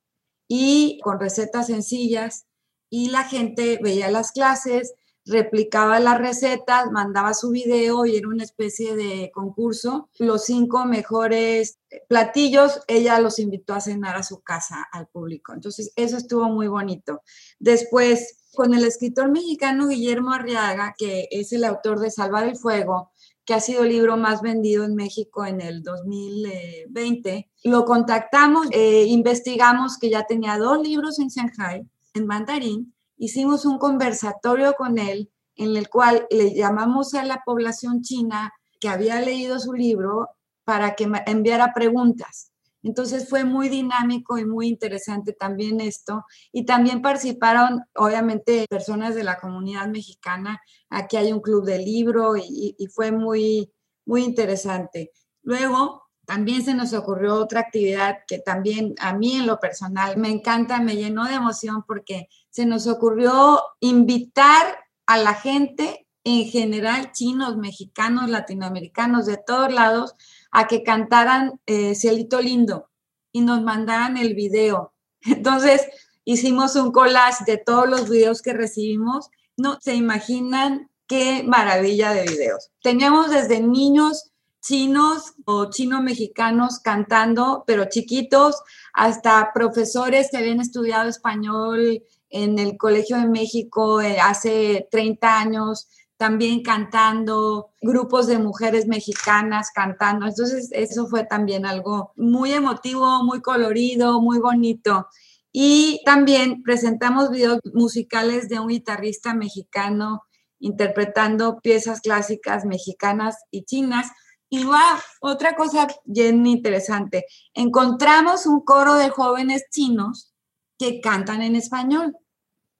y 0.49 1.01
con 1.03 1.19
recetas 1.19 1.67
sencillas 1.69 2.47
y 2.91 3.11
la 3.11 3.25
gente 3.25 3.79
veía 3.83 4.11
las 4.11 4.31
clases, 4.33 4.95
replicaba 5.27 5.99
las 6.01 6.19
recetas, 6.19 6.91
mandaba 6.91 7.35
su 7.35 7.51
video 7.51 8.05
y 8.07 8.17
era 8.17 8.29
una 8.29 8.45
especie 8.45 8.95
de 8.95 9.31
concurso. 9.35 10.11
Los 10.19 10.45
cinco 10.45 10.85
mejores 10.85 11.79
platillos, 12.09 12.81
ella 12.87 13.19
los 13.21 13.39
invitó 13.39 13.75
a 13.75 13.81
cenar 13.81 14.17
a 14.17 14.23
su 14.23 14.43
casa 14.43 14.87
al 14.93 15.09
público. 15.09 15.53
Entonces, 15.55 15.93
eso 15.97 16.17
estuvo 16.17 16.45
muy 16.45 16.69
bonito. 16.69 17.23
Después, 17.59 18.45
con 18.55 18.75
el 18.75 18.85
escritor 18.85 19.31
mexicano 19.31 19.89
Guillermo 19.89 20.33
Arriaga, 20.33 20.95
que 20.97 21.27
es 21.31 21.53
el 21.53 21.65
autor 21.65 22.01
de 22.01 22.11
Salvar 22.11 22.45
el 22.47 22.57
Fuego, 22.57 23.11
que 23.45 23.55
ha 23.55 23.61
sido 23.61 23.83
el 23.83 23.91
libro 23.91 24.17
más 24.17 24.41
vendido 24.41 24.85
en 24.85 24.95
México 24.95 25.45
en 25.45 25.61
el 25.61 25.83
2020. 25.83 27.51
Lo 27.65 27.85
contactamos, 27.85 28.69
eh, 28.71 29.05
investigamos 29.09 29.99
que 29.99 30.11
ya 30.11 30.25
tenía 30.25 30.59
dos 30.59 30.81
libros 30.81 31.19
en 31.19 31.29
Shanghai, 31.29 31.87
en 32.15 32.27
mandarín. 32.27 32.95
Hicimos 33.17 33.65
un 33.67 33.79
conversatorio 33.79 34.75
con 34.75 34.99
él 34.99 35.31
en 35.57 35.77
el 35.77 35.89
cual 35.89 36.27
le 36.31 36.55
llamamos 36.55 37.15
a 37.15 37.25
la 37.25 37.43
población 37.45 38.03
china 38.03 38.53
que 38.81 38.89
había 38.89 39.21
leído 39.21 39.59
su 39.61 39.73
libro 39.73 40.31
para 40.65 40.95
que 40.95 41.11
enviara 41.27 41.73
preguntas. 41.75 42.51
Entonces 42.85 43.29
fue 43.29 43.45
muy 43.45 43.71
dinámico 43.71 44.39
y 44.39 44.45
muy 44.45 44.69
interesante 44.69 45.33
también 45.33 45.81
esto. 45.81 46.25
Y 46.53 46.67
también 46.67 47.01
participaron, 47.01 47.83
obviamente, 47.97 48.67
personas 48.69 49.15
de 49.15 49.25
la 49.25 49.41
comunidad 49.41 49.89
mexicana. 49.89 50.61
Aquí 50.91 51.17
hay 51.17 51.33
un 51.33 51.41
club 51.41 51.65
de 51.65 51.79
libro 51.79 52.37
y, 52.37 52.77
fue 52.95 53.11
muy, 53.11 53.73
muy 54.05 54.23
interesante. 54.23 55.13
Luego, 55.43 56.03
también 56.27 56.63
se 56.63 56.75
nos 56.75 56.93
ocurrió 56.93 57.37
otra 57.37 57.61
actividad 57.61 58.19
que 58.27 58.39
también 58.39 58.95
a 59.01 59.15
mí 59.15 59.37
en 59.37 59.47
lo 59.47 59.59
personal 59.59 60.17
me 60.19 60.29
encanta, 60.29 60.81
me 60.81 60.97
llenó 60.97 61.25
de 61.25 61.35
emoción 61.35 61.85
porque 61.87 62.29
se 62.51 62.67
nos 62.67 62.87
ocurrió 62.87 63.63
invitar 63.81 64.79
a 65.07 65.19
la 65.19 65.35
gente 65.35 66.07
en 66.25 66.47
general, 66.47 67.13
chinos, 67.13 67.59
mexicanos, 67.59 68.31
latinoamericanos, 68.31 69.27
de 69.27 69.37
todos 69.37 69.73
lados, 69.73 70.15
a 70.55 70.69
que 70.69 70.85
cantaran 70.85 71.61
eh, 71.67 71.95
Cielito 71.97 72.41
Lindo 72.41 72.89
y 73.33 73.41
nos 73.41 73.63
mandaran 73.63 74.17
el 74.17 74.35
video. 74.35 74.95
Entonces 75.27 75.87
hicimos 76.25 76.77
un 76.77 76.93
collage 76.93 77.45
de 77.45 77.59
todos 77.59 77.89
los 77.89 78.09
videos 78.09 78.41
que 78.41 78.53
recibimos. 78.55 79.29
No 79.57 79.79
se 79.81 79.95
imaginan 79.95 80.89
qué 81.09 81.43
maravilla 81.43 82.13
de 82.13 82.23
videos. 82.23 82.71
Teníamos 82.83 83.31
desde 83.31 83.61
niños 83.61 84.31
chinos 84.63 85.35
o 85.45 85.69
chino-mexicanos 85.71 86.79
cantando, 86.79 87.65
pero 87.67 87.87
chiquitos, 87.87 88.63
hasta 88.95 89.51
profesores 89.53 90.29
que 90.31 90.39
habían 90.39 90.61
estudiado 90.61 91.09
español 91.09 92.03
en 92.31 92.59
el 92.59 92.79
Colegio 92.79 93.19
de 93.19 93.27
México 93.27 94.01
eh, 94.01 94.19
hace 94.21 94.89
30 94.91 95.39
años, 95.39 95.89
también 96.17 96.63
cantando, 96.63 97.71
grupos 97.83 98.27
de 98.27 98.39
mujeres 98.39 98.87
mexicanas 98.87 99.71
cantando. 99.75 100.27
Entonces, 100.27 100.71
eso 100.73 101.07
fue 101.07 101.25
también 101.25 101.67
algo 101.67 102.13
muy 102.17 102.53
emotivo, 102.53 103.23
muy 103.25 103.41
colorido, 103.41 104.21
muy 104.21 104.39
bonito. 104.39 105.09
Y 105.53 106.01
también 106.05 106.63
presentamos 106.63 107.31
videos 107.31 107.61
musicales 107.73 108.49
de 108.49 108.61
un 108.61 108.69
guitarrista 108.69 109.35
mexicano 109.35 110.23
interpretando 110.59 111.61
piezas 111.61 112.01
clásicas 112.01 112.65
mexicanas 112.65 113.37
y 113.51 113.65
chinas. 113.65 114.11
Y 114.49 114.65
va, 114.65 115.01
otra 115.21 115.57
cosa 115.57 115.89
bien 116.05 116.47
interesante, 116.47 117.25
encontramos 117.55 118.47
un 118.47 118.61
coro 118.61 118.95
de 118.95 119.11
jóvenes 119.11 119.65
chinos 119.71 120.33
que 120.79 121.01
cantan 121.01 121.43
en 121.43 121.57
español. 121.57 122.17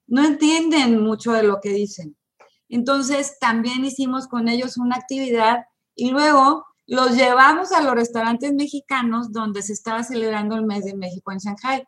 No 0.07 0.25
entienden 0.25 1.01
mucho 1.03 1.33
de 1.33 1.43
lo 1.43 1.59
que 1.59 1.69
dicen 1.69 2.15
entonces 2.69 3.37
también 3.39 3.85
hicimos 3.85 4.27
con 4.27 4.47
ellos 4.47 4.77
una 4.77 4.95
actividad 4.95 5.65
y 5.95 6.09
luego 6.11 6.65
los 6.87 7.15
llevamos 7.15 7.71
a 7.71 7.81
los 7.81 7.95
restaurantes 7.95 8.53
mexicanos 8.53 9.31
donde 9.31 9.61
se 9.61 9.73
estaba 9.73 10.03
celebrando 10.03 10.55
el 10.55 10.65
mes 10.65 10.85
de 10.85 10.95
México 10.95 11.31
en 11.31 11.39
Shanghai. 11.39 11.87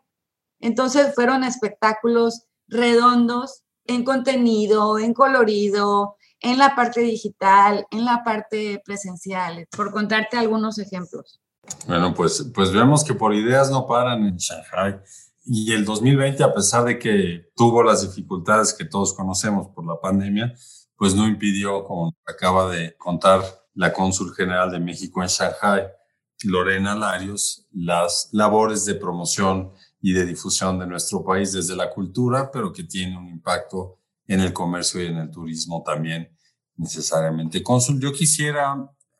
Entonces 0.60 1.14
fueron 1.14 1.44
espectáculos 1.44 2.46
redondos 2.66 3.62
en 3.84 4.04
contenido, 4.04 4.98
en 4.98 5.14
colorido, 5.14 6.16
en 6.40 6.58
la 6.58 6.74
parte 6.74 7.00
digital, 7.00 7.86
en 7.90 8.04
la 8.04 8.22
parte 8.22 8.82
presencial, 8.84 9.66
por 9.76 9.92
contarte 9.92 10.36
algunos 10.36 10.78
ejemplos. 10.78 11.40
Bueno, 11.86 12.14
pues, 12.14 12.50
pues 12.54 12.72
vemos 12.72 13.04
que 13.04 13.14
por 13.14 13.34
ideas 13.34 13.70
no 13.70 13.86
paran 13.86 14.24
en 14.24 14.36
Shanghai. 14.36 15.00
Y 15.50 15.72
el 15.72 15.86
2020, 15.86 16.44
a 16.44 16.52
pesar 16.52 16.84
de 16.84 16.98
que 16.98 17.50
tuvo 17.56 17.82
las 17.82 18.02
dificultades 18.02 18.74
que 18.74 18.84
todos 18.84 19.14
conocemos 19.14 19.68
por 19.68 19.86
la 19.86 19.98
pandemia, 19.98 20.54
pues 20.94 21.14
no 21.14 21.26
impidió, 21.26 21.84
como 21.84 22.14
acaba 22.26 22.70
de 22.70 22.94
contar 22.98 23.42
la 23.72 23.90
cónsul 23.90 24.34
general 24.34 24.70
de 24.70 24.78
México 24.78 25.22
en 25.22 25.28
Shanghai, 25.28 25.86
Lorena 26.44 26.94
Larios, 26.94 27.66
las 27.72 28.28
labores 28.32 28.84
de 28.84 28.96
promoción 28.96 29.72
y 30.02 30.12
de 30.12 30.26
difusión 30.26 30.78
de 30.78 30.86
nuestro 30.86 31.24
país 31.24 31.54
desde 31.54 31.74
la 31.74 31.88
cultura, 31.88 32.50
pero 32.50 32.70
que 32.70 32.84
tiene 32.84 33.16
un 33.16 33.28
impacto 33.28 34.00
en 34.26 34.40
el 34.40 34.52
comercio 34.52 35.02
y 35.02 35.06
en 35.06 35.16
el 35.16 35.30
turismo 35.30 35.82
también 35.82 36.28
necesariamente. 36.76 37.62
Cónsul, 37.62 37.98
yo 37.98 38.12
quisiera 38.12 38.76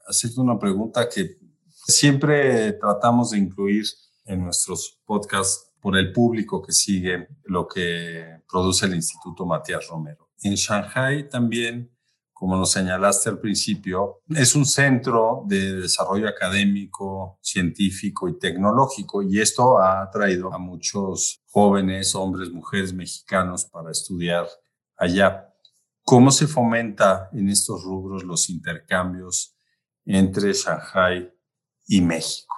hacerte 0.07 0.43
una 0.43 0.59
pregunta 0.59 1.09
que 1.09 1.39
siempre 1.87 2.75
tratamos 2.75 3.31
de 3.31 3.39
incluir 3.39 3.87
en 4.27 4.45
nuestros 4.45 5.01
podcasts 5.07 5.68
por 5.81 5.97
el 5.97 6.13
público 6.13 6.63
que 6.63 6.73
sigue 6.73 7.29
lo 7.45 7.67
que 7.67 8.43
produce 8.49 8.87
el 8.87 8.95
Instituto 8.95 9.47
Matías 9.47 9.87
Romero. 9.89 10.31
En 10.43 10.55
Shanghai 10.55 11.29
también 11.29 11.91
como 12.39 12.57
nos 12.57 12.71
señalaste 12.71 13.29
al 13.29 13.41
principio, 13.41 14.23
es 14.29 14.55
un 14.55 14.65
centro 14.65 15.43
de 15.47 15.81
desarrollo 15.81 16.29
académico, 16.29 17.41
científico 17.43 18.29
y 18.29 18.39
tecnológico 18.39 19.23
y 19.23 19.41
esto 19.41 19.79
ha 19.79 20.03
atraído 20.03 20.55
a 20.55 20.59
muchos 20.59 21.43
jóvenes, 21.49 22.15
hombres, 22.15 22.53
mujeres 22.53 22.93
mexicanos 22.93 23.65
para 23.65 23.91
estudiar 23.91 24.47
allá. 24.97 25.53
¿Cómo 26.05 26.31
se 26.31 26.47
fomenta 26.47 27.29
en 27.33 27.49
estos 27.49 27.83
rubros 27.83 28.23
los 28.23 28.49
intercambios 28.51 29.57
entre 30.05 30.53
Shanghai 30.53 31.35
y 31.89 32.01
México? 32.03 32.58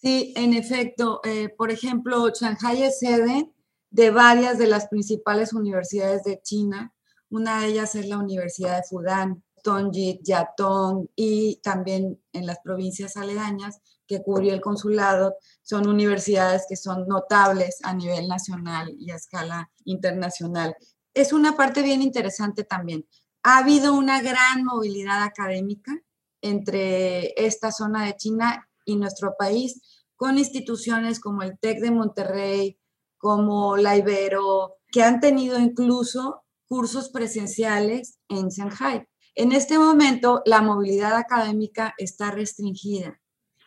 Sí, 0.00 0.32
en 0.36 0.54
efecto. 0.54 1.20
Eh, 1.24 1.48
por 1.48 1.70
ejemplo, 1.70 2.30
Shanghai 2.30 2.82
es 2.84 2.98
sede 3.00 3.50
de 3.90 4.10
varias 4.10 4.58
de 4.58 4.66
las 4.66 4.88
principales 4.88 5.52
universidades 5.52 6.22
de 6.24 6.40
China 6.42 6.94
una 7.30 7.60
de 7.60 7.68
ellas 7.68 7.94
es 7.94 8.08
la 8.08 8.18
Universidad 8.18 8.76
de 8.76 8.82
Fudan, 8.84 9.42
Tongjit, 9.62 10.22
Yatong 10.22 11.10
y 11.14 11.60
también 11.62 12.20
en 12.32 12.46
las 12.46 12.58
provincias 12.60 13.16
aledañas 13.16 13.80
que 14.06 14.22
cubrió 14.22 14.54
el 14.54 14.62
consulado, 14.62 15.36
son 15.62 15.86
universidades 15.86 16.64
que 16.66 16.76
son 16.76 17.06
notables 17.06 17.78
a 17.82 17.92
nivel 17.92 18.28
nacional 18.28 18.94
y 18.98 19.10
a 19.10 19.16
escala 19.16 19.70
internacional. 19.84 20.74
Es 21.12 21.34
una 21.34 21.56
parte 21.56 21.82
bien 21.82 22.00
interesante 22.00 22.64
también. 22.64 23.06
Ha 23.42 23.58
habido 23.58 23.94
una 23.94 24.22
gran 24.22 24.64
movilidad 24.64 25.22
académica 25.22 25.92
entre 26.40 27.34
esta 27.36 27.72
zona 27.72 28.06
de 28.06 28.16
China 28.16 28.67
y 28.88 28.96
nuestro 28.96 29.34
país, 29.38 29.82
con 30.16 30.38
instituciones 30.38 31.20
como 31.20 31.42
el 31.42 31.58
TEC 31.58 31.80
de 31.80 31.90
Monterrey, 31.90 32.78
como 33.18 33.76
la 33.76 33.96
Ibero, 33.96 34.76
que 34.90 35.02
han 35.02 35.20
tenido 35.20 35.58
incluso 35.58 36.44
cursos 36.66 37.10
presenciales 37.10 38.18
en 38.28 38.48
Shanghai. 38.48 39.06
En 39.34 39.52
este 39.52 39.78
momento, 39.78 40.42
la 40.46 40.62
movilidad 40.62 41.14
académica 41.14 41.94
está 41.98 42.30
restringida. 42.30 43.20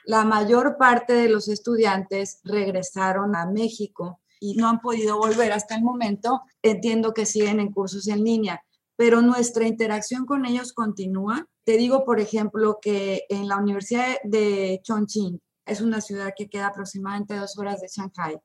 La 0.05 0.25
mayor 0.25 0.77
parte 0.77 1.13
de 1.13 1.29
los 1.29 1.47
estudiantes 1.47 2.41
regresaron 2.43 3.36
a 3.36 3.45
México 3.45 4.19
y 4.39 4.55
no 4.55 4.67
han 4.67 4.81
podido 4.81 5.17
volver 5.19 5.51
hasta 5.51 5.75
el 5.75 5.84
momento. 5.84 6.41
Entiendo 6.63 7.13
que 7.13 7.27
siguen 7.27 7.60
en 7.60 7.71
cursos 7.71 8.07
en 8.07 8.23
línea, 8.23 8.63
pero 9.02 9.24
nuestra 9.24 9.66
interacción 9.66 10.28
con 10.28 10.46
ellos 10.46 10.74
continúa. 10.74 11.48
Te 11.64 11.76
digo, 11.76 12.06
por 12.06 12.20
ejemplo, 12.20 12.78
que 12.80 13.26
en 13.30 13.48
la 13.48 13.58
Universidad 13.58 14.18
de 14.24 14.80
Chongqing, 14.84 15.42
es 15.66 15.82
una 15.82 16.02
ciudad 16.02 16.34
que 16.38 16.48
queda 16.48 16.68
aproximadamente 16.68 17.36
dos 17.36 17.58
horas 17.58 17.82
de 17.82 17.88
Shanghai, 17.88 18.38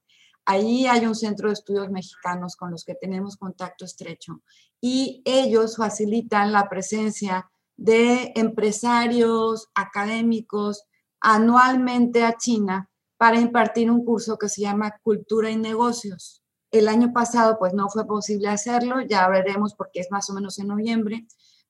Ahí 0.46 0.86
hay 0.86 1.04
un 1.04 1.14
centro 1.14 1.48
de 1.48 1.52
estudios 1.52 1.90
mexicanos 1.90 2.56
con 2.56 2.70
los 2.70 2.84
que 2.84 2.94
tenemos 2.94 3.36
contacto 3.36 3.84
estrecho 3.84 4.40
y 4.80 5.20
ellos 5.26 5.76
facilitan 5.76 6.52
la 6.52 6.70
presencia 6.70 7.50
de 7.76 8.32
empresarios 8.34 9.68
académicos 9.74 10.84
anualmente 11.20 12.24
a 12.24 12.38
China 12.38 12.88
para 13.18 13.38
impartir 13.38 13.90
un 13.90 14.06
curso 14.06 14.38
que 14.38 14.48
se 14.48 14.62
llama 14.62 14.94
Cultura 15.02 15.50
y 15.50 15.56
Negocios. 15.56 16.45
El 16.70 16.88
año 16.88 17.12
pasado 17.12 17.58
pues 17.58 17.72
no 17.74 17.88
fue 17.88 18.06
posible 18.06 18.48
hacerlo, 18.48 19.00
ya 19.00 19.28
veremos 19.28 19.74
porque 19.74 20.00
es 20.00 20.10
más 20.10 20.28
o 20.30 20.34
menos 20.34 20.58
en 20.58 20.68
noviembre, 20.68 21.26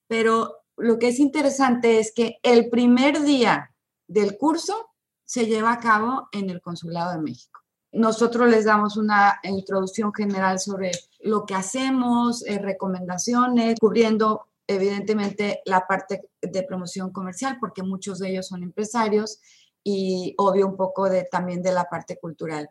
pero 0.07 0.63
lo 0.75 0.99
que 0.99 1.09
es 1.09 1.19
interesante 1.19 1.99
es 1.99 2.11
que 2.13 2.39
el 2.43 2.69
primer 2.69 3.21
día 3.23 3.73
del 4.07 4.37
curso 4.37 4.91
se 5.25 5.45
lleva 5.45 5.73
a 5.73 5.79
cabo 5.79 6.29
en 6.31 6.49
el 6.49 6.61
Consulado 6.61 7.11
de 7.13 7.21
México. 7.21 7.61
Nosotros 7.91 8.49
les 8.49 8.65
damos 8.65 8.97
una 8.97 9.39
introducción 9.43 10.13
general 10.13 10.59
sobre 10.59 10.91
lo 11.19 11.45
que 11.45 11.55
hacemos, 11.55 12.45
eh, 12.45 12.59
recomendaciones, 12.59 13.79
cubriendo 13.79 14.47
evidentemente 14.67 15.61
la 15.65 15.87
parte 15.87 16.29
de 16.41 16.63
promoción 16.63 17.11
comercial, 17.11 17.57
porque 17.59 17.83
muchos 17.83 18.19
de 18.19 18.29
ellos 18.29 18.47
son 18.47 18.63
empresarios, 18.63 19.39
y 19.83 20.35
obvio 20.37 20.67
un 20.67 20.75
poco 20.75 21.09
de, 21.09 21.23
también 21.31 21.61
de 21.61 21.71
la 21.71 21.85
parte 21.85 22.17
cultural. 22.19 22.69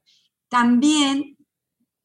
También, 0.49 1.36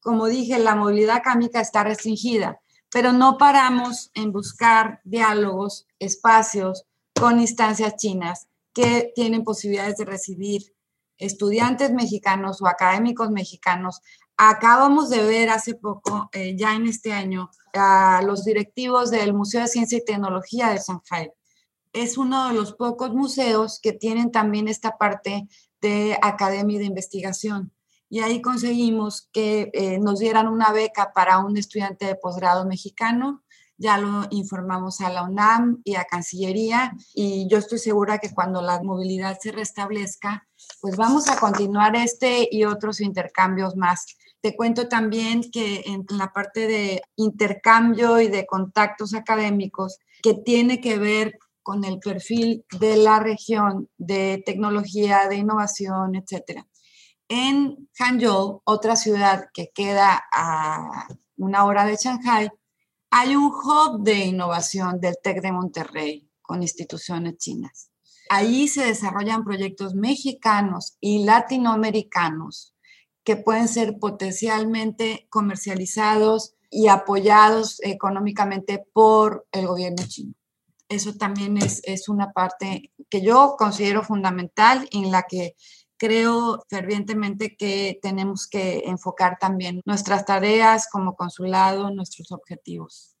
como 0.02 0.26
dije, 0.26 0.58
la 0.58 0.74
movilidad 0.74 1.16
acámica 1.16 1.60
está 1.60 1.84
restringida, 1.84 2.60
pero 2.90 3.12
no 3.12 3.38
paramos 3.38 4.10
en 4.14 4.32
buscar 4.32 5.00
diálogos, 5.04 5.86
espacios 5.98 6.84
con 7.18 7.40
instancias 7.40 7.96
chinas 7.96 8.48
que 8.74 9.12
tienen 9.14 9.44
posibilidades 9.44 9.96
de 9.96 10.04
recibir 10.04 10.74
estudiantes 11.18 11.92
mexicanos 11.92 12.60
o 12.60 12.66
académicos 12.66 13.30
mexicanos. 13.30 14.00
Acabamos 14.36 15.08
de 15.08 15.22
ver 15.22 15.50
hace 15.50 15.74
poco, 15.74 16.28
eh, 16.32 16.56
ya 16.56 16.74
en 16.74 16.88
este 16.88 17.12
año, 17.12 17.50
a 17.74 18.22
los 18.26 18.44
directivos 18.44 19.10
del 19.10 19.32
Museo 19.34 19.62
de 19.62 19.68
Ciencia 19.68 19.98
y 19.98 20.04
Tecnología 20.04 20.70
de 20.70 20.80
Shanghai. 20.80 21.30
Es 21.92 22.18
uno 22.18 22.48
de 22.48 22.54
los 22.54 22.72
pocos 22.72 23.14
museos 23.14 23.78
que 23.80 23.92
tienen 23.92 24.32
también 24.32 24.66
esta 24.66 24.98
parte 24.98 25.46
de 25.80 26.18
academia 26.22 26.76
y 26.76 26.78
de 26.80 26.86
investigación. 26.86 27.72
Y 28.12 28.20
ahí 28.20 28.42
conseguimos 28.42 29.30
que 29.32 29.70
eh, 29.72 29.98
nos 29.98 30.18
dieran 30.18 30.46
una 30.46 30.70
beca 30.70 31.12
para 31.14 31.38
un 31.38 31.56
estudiante 31.56 32.04
de 32.04 32.14
posgrado 32.14 32.66
mexicano 32.66 33.42
ya 33.82 33.98
lo 33.98 34.26
informamos 34.30 35.00
a 35.00 35.10
la 35.10 35.24
UNAM 35.24 35.80
y 35.82 35.96
a 35.96 36.04
Cancillería 36.04 36.92
y 37.14 37.48
yo 37.48 37.58
estoy 37.58 37.78
segura 37.78 38.18
que 38.18 38.32
cuando 38.32 38.62
la 38.62 38.80
movilidad 38.80 39.38
se 39.40 39.50
restablezca, 39.50 40.46
pues 40.80 40.96
vamos 40.96 41.28
a 41.28 41.36
continuar 41.36 41.96
este 41.96 42.48
y 42.48 42.64
otros 42.64 43.00
intercambios 43.00 43.74
más. 43.74 44.06
Te 44.40 44.54
cuento 44.54 44.86
también 44.86 45.50
que 45.50 45.82
en 45.86 46.04
la 46.10 46.32
parte 46.32 46.68
de 46.68 47.02
intercambio 47.16 48.20
y 48.20 48.28
de 48.28 48.46
contactos 48.46 49.14
académicos, 49.14 49.98
que 50.22 50.34
tiene 50.34 50.80
que 50.80 50.98
ver 50.98 51.38
con 51.64 51.84
el 51.84 51.98
perfil 51.98 52.64
de 52.78 52.96
la 52.96 53.18
región 53.18 53.88
de 53.98 54.44
tecnología, 54.46 55.26
de 55.28 55.36
innovación, 55.36 56.14
etcétera. 56.14 56.66
En 57.34 57.88
Hangzhou, 57.98 58.60
otra 58.64 58.94
ciudad 58.94 59.46
que 59.54 59.70
queda 59.74 60.22
a 60.34 61.08
una 61.38 61.64
hora 61.64 61.86
de 61.86 61.96
Shanghai, 61.96 62.50
hay 63.10 63.34
un 63.34 63.44
hub 63.44 64.02
de 64.02 64.26
innovación 64.26 65.00
del 65.00 65.16
TEC 65.22 65.40
de 65.40 65.50
Monterrey 65.50 66.30
con 66.42 66.60
instituciones 66.60 67.38
chinas. 67.38 67.88
Ahí 68.28 68.68
se 68.68 68.84
desarrollan 68.84 69.44
proyectos 69.44 69.94
mexicanos 69.94 70.98
y 71.00 71.24
latinoamericanos 71.24 72.74
que 73.24 73.36
pueden 73.36 73.68
ser 73.68 73.98
potencialmente 73.98 75.26
comercializados 75.30 76.56
y 76.68 76.88
apoyados 76.88 77.80
económicamente 77.82 78.84
por 78.92 79.46
el 79.52 79.68
gobierno 79.68 80.04
chino. 80.06 80.34
Eso 80.86 81.14
también 81.14 81.56
es, 81.56 81.80
es 81.84 82.10
una 82.10 82.32
parte 82.32 82.92
que 83.08 83.22
yo 83.22 83.54
considero 83.56 84.02
fundamental 84.02 84.86
en 84.92 85.10
la 85.10 85.22
que 85.22 85.56
creo 86.02 86.64
fervientemente 86.68 87.56
que 87.56 88.00
tenemos 88.02 88.48
que 88.48 88.82
enfocar 88.86 89.38
también 89.38 89.80
nuestras 89.84 90.24
tareas 90.24 90.88
como 90.90 91.14
consulado, 91.14 91.94
nuestros 91.94 92.32
objetivos. 92.32 93.14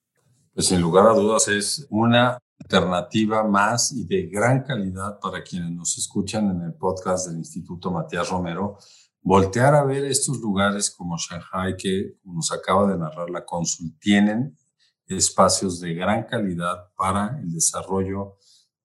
Pues 0.52 0.66
sin 0.66 0.80
lugar 0.80 1.06
a 1.06 1.14
dudas 1.14 1.46
es 1.46 1.86
una 1.90 2.40
alternativa 2.58 3.44
más 3.44 3.92
y 3.92 4.04
de 4.04 4.26
gran 4.26 4.64
calidad 4.64 5.20
para 5.20 5.44
quienes 5.44 5.70
nos 5.70 5.96
escuchan 5.96 6.50
en 6.50 6.60
el 6.62 6.74
podcast 6.74 7.28
del 7.28 7.38
Instituto 7.38 7.92
Matías 7.92 8.28
Romero, 8.28 8.78
voltear 9.20 9.76
a 9.76 9.84
ver 9.84 10.04
estos 10.04 10.40
lugares 10.40 10.90
como 10.90 11.16
Shanghai 11.16 11.76
que, 11.76 12.16
como 12.20 12.34
nos 12.34 12.50
acaba 12.50 12.90
de 12.90 12.98
narrar 12.98 13.30
la 13.30 13.44
cónsul, 13.44 13.96
tienen 14.00 14.58
espacios 15.06 15.78
de 15.78 15.94
gran 15.94 16.24
calidad 16.24 16.90
para 16.96 17.38
el 17.40 17.52
desarrollo 17.52 18.38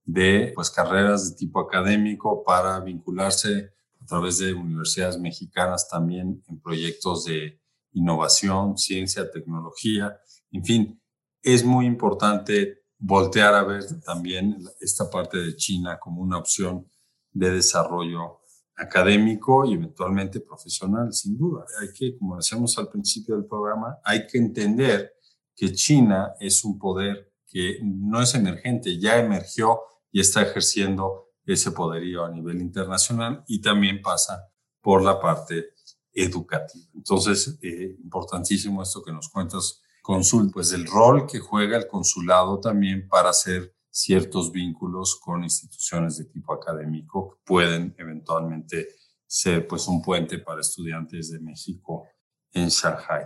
de 0.06 0.52
pues, 0.54 0.70
carreras 0.70 1.32
de 1.32 1.36
tipo 1.36 1.60
académico, 1.60 2.44
para 2.44 2.80
vincularse 2.80 3.76
través 4.08 4.40
de 4.40 4.54
universidades 4.54 5.20
mexicanas 5.20 5.88
también 5.90 6.44
en 6.48 6.60
proyectos 6.60 7.26
de 7.26 7.62
innovación, 7.92 8.78
ciencia, 8.78 9.30
tecnología, 9.30 10.20
en 10.52 10.64
fin, 10.64 11.02
es 11.42 11.64
muy 11.64 11.86
importante 11.86 12.84
voltear 12.98 13.54
a 13.54 13.64
ver 13.64 13.84
también 14.02 14.58
esta 14.80 15.10
parte 15.10 15.38
de 15.38 15.56
China 15.56 16.00
como 16.00 16.22
una 16.22 16.38
opción 16.38 16.90
de 17.32 17.52
desarrollo 17.52 18.40
académico 18.76 19.66
y 19.66 19.74
eventualmente 19.74 20.40
profesional, 20.40 21.14
sin 21.14 21.38
duda. 21.38 21.66
Hay 21.80 21.90
que, 21.94 22.18
como 22.18 22.38
decíamos 22.38 22.78
al 22.78 22.90
principio 22.90 23.36
del 23.36 23.46
programa, 23.46 23.98
hay 24.04 24.28
que 24.28 24.38
entender 24.38 25.14
que 25.56 25.74
China 25.74 26.34
es 26.40 26.64
un 26.64 26.78
poder 26.78 27.34
que 27.48 27.80
no 27.82 28.22
es 28.22 28.36
emergente, 28.36 29.00
ya 29.00 29.18
emergió 29.18 29.82
y 30.12 30.20
está 30.20 30.44
ejerciendo 30.44 31.27
ese 31.48 31.72
poderío 31.72 32.26
a 32.26 32.30
nivel 32.30 32.62
internacional 32.62 33.44
y 33.48 33.62
también 33.62 34.02
pasa 34.02 34.52
por 34.82 35.02
la 35.02 35.20
parte 35.20 35.70
educativa. 36.14 36.86
Entonces, 36.94 37.58
eh, 37.62 37.96
importantísimo 38.04 38.84
esto 38.84 39.02
que 39.02 39.14
nos 39.14 39.30
cuentas, 39.30 39.82
Consul, 40.02 40.52
pues 40.52 40.72
el 40.74 40.86
rol 40.86 41.26
que 41.26 41.40
juega 41.40 41.78
el 41.78 41.88
consulado 41.88 42.60
también 42.60 43.08
para 43.08 43.30
hacer 43.30 43.74
ciertos 43.90 44.52
vínculos 44.52 45.20
con 45.20 45.44
instituciones 45.44 46.18
de 46.18 46.26
tipo 46.26 46.54
académico 46.54 47.30
que 47.30 47.38
pueden 47.46 47.96
eventualmente 47.98 48.90
ser 49.26 49.68
pues 49.68 49.88
un 49.88 50.02
puente 50.02 50.40
para 50.40 50.62
estudiantes 50.62 51.32
de 51.32 51.40
México 51.40 52.06
en 52.52 52.70
Shanghai. 52.70 53.26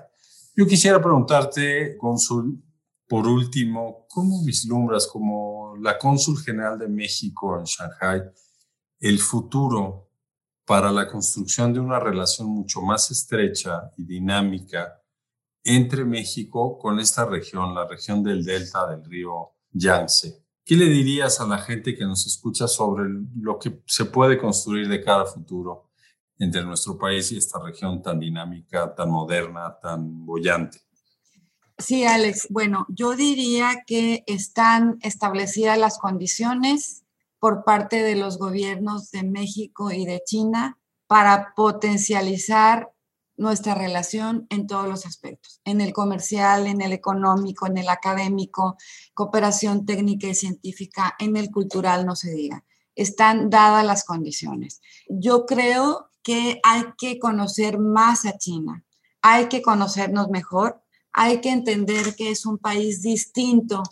Yo 0.55 0.65
quisiera 0.65 1.01
preguntarte, 1.01 1.97
Consul, 1.97 2.61
por 3.11 3.27
último, 3.27 4.05
¿cómo 4.07 4.41
vislumbras 4.45 5.05
como 5.05 5.75
la 5.81 5.97
cónsul 5.97 6.41
general 6.41 6.79
de 6.79 6.87
México 6.87 7.59
en 7.59 7.65
Shanghai 7.65 8.21
el 9.01 9.19
futuro 9.19 10.07
para 10.65 10.93
la 10.93 11.09
construcción 11.09 11.73
de 11.73 11.81
una 11.81 11.99
relación 11.99 12.47
mucho 12.47 12.81
más 12.81 13.11
estrecha 13.11 13.91
y 13.97 14.05
dinámica 14.05 15.03
entre 15.61 16.05
México 16.05 16.79
con 16.79 17.01
esta 17.01 17.25
región, 17.25 17.75
la 17.75 17.85
región 17.85 18.23
del 18.23 18.45
delta 18.45 18.89
del 18.89 19.03
río 19.03 19.57
Yangtze? 19.71 20.45
¿Qué 20.63 20.77
le 20.77 20.85
dirías 20.85 21.41
a 21.41 21.47
la 21.47 21.57
gente 21.57 21.93
que 21.93 22.05
nos 22.05 22.25
escucha 22.25 22.65
sobre 22.65 23.09
lo 23.35 23.59
que 23.59 23.83
se 23.87 24.05
puede 24.05 24.37
construir 24.37 24.87
de 24.87 25.03
cara 25.03 25.23
a 25.23 25.25
futuro 25.25 25.89
entre 26.39 26.63
nuestro 26.63 26.97
país 26.97 27.29
y 27.33 27.37
esta 27.37 27.61
región 27.61 28.01
tan 28.01 28.21
dinámica, 28.21 28.95
tan 28.95 29.11
moderna, 29.11 29.77
tan 29.81 30.25
bollante? 30.25 30.79
Sí, 31.81 32.05
Alex. 32.05 32.47
Bueno, 32.49 32.85
yo 32.89 33.15
diría 33.15 33.83
que 33.87 34.23
están 34.27 34.99
establecidas 35.01 35.77
las 35.77 35.97
condiciones 35.97 37.03
por 37.39 37.63
parte 37.63 38.03
de 38.03 38.15
los 38.15 38.37
gobiernos 38.37 39.09
de 39.09 39.23
México 39.23 39.91
y 39.91 40.05
de 40.05 40.21
China 40.23 40.77
para 41.07 41.53
potencializar 41.55 42.91
nuestra 43.35 43.73
relación 43.73 44.45
en 44.49 44.67
todos 44.67 44.87
los 44.87 45.07
aspectos, 45.07 45.59
en 45.65 45.81
el 45.81 45.91
comercial, 45.91 46.67
en 46.67 46.81
el 46.81 46.93
económico, 46.93 47.65
en 47.65 47.79
el 47.79 47.89
académico, 47.89 48.77
cooperación 49.15 49.85
técnica 49.87 50.27
y 50.27 50.35
científica, 50.35 51.15
en 51.17 51.35
el 51.35 51.49
cultural, 51.49 52.05
no 52.05 52.15
se 52.15 52.31
diga. 52.31 52.63
Están 52.93 53.49
dadas 53.49 53.83
las 53.83 54.03
condiciones. 54.03 54.81
Yo 55.09 55.47
creo 55.47 56.11
que 56.21 56.59
hay 56.63 56.83
que 56.97 57.17
conocer 57.17 57.79
más 57.79 58.25
a 58.25 58.37
China, 58.37 58.85
hay 59.23 59.47
que 59.47 59.63
conocernos 59.63 60.29
mejor, 60.29 60.80
hay 61.13 61.41
que 61.41 61.49
entender 61.49 62.15
que 62.15 62.31
es 62.31 62.45
un 62.45 62.57
país 62.57 63.01
distinto, 63.01 63.83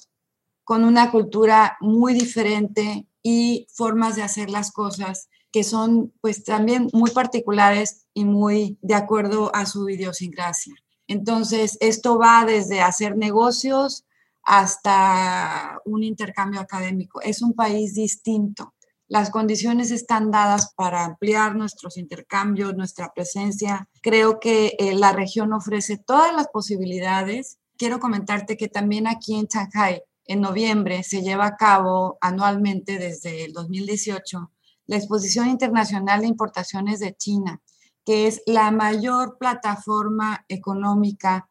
con 0.63 0.83
una 0.83 1.11
cultura 1.11 1.77
muy 1.81 2.13
diferente 2.13 3.07
y 3.23 3.67
formas 3.73 4.15
de 4.15 4.23
hacer 4.23 4.49
las 4.49 4.71
cosas 4.71 5.29
que 5.51 5.63
son 5.63 6.13
pues 6.21 6.43
también 6.43 6.89
muy 6.93 7.11
particulares 7.11 8.05
y 8.13 8.23
muy 8.23 8.77
de 8.81 8.93
acuerdo 8.93 9.51
a 9.55 9.65
su 9.65 9.89
idiosincrasia. 9.89 10.75
Entonces, 11.07 11.75
esto 11.81 12.19
va 12.19 12.45
desde 12.45 12.81
hacer 12.81 13.17
negocios 13.17 14.05
hasta 14.43 15.79
un 15.85 16.03
intercambio 16.03 16.59
académico. 16.59 17.19
Es 17.21 17.41
un 17.41 17.53
país 17.53 17.95
distinto. 17.95 18.73
Las 19.09 19.31
condiciones 19.31 19.89
están 19.89 20.29
dadas 20.29 20.71
para 20.75 21.03
ampliar 21.03 21.55
nuestros 21.55 21.97
intercambios, 21.97 22.75
nuestra 22.75 23.11
presencia. 23.11 23.89
Creo 24.03 24.39
que 24.39 24.75
eh, 24.77 24.93
la 24.93 25.13
región 25.13 25.51
ofrece 25.51 25.97
todas 25.97 26.31
las 26.31 26.47
posibilidades. 26.49 27.57
Quiero 27.75 27.99
comentarte 27.99 28.55
que 28.55 28.67
también 28.67 29.07
aquí 29.07 29.33
en 29.33 29.47
Shanghai, 29.47 30.03
en 30.25 30.41
noviembre, 30.41 31.01
se 31.01 31.23
lleva 31.23 31.47
a 31.47 31.57
cabo 31.57 32.19
anualmente 32.21 32.99
desde 32.99 33.45
el 33.45 33.53
2018 33.53 34.51
la 34.85 34.97
Exposición 34.97 35.47
Internacional 35.47 36.21
de 36.21 36.27
Importaciones 36.27 36.99
de 36.99 37.15
China, 37.15 37.63
que 38.05 38.27
es 38.27 38.43
la 38.45 38.69
mayor 38.69 39.39
plataforma 39.39 40.45
económica 40.47 41.49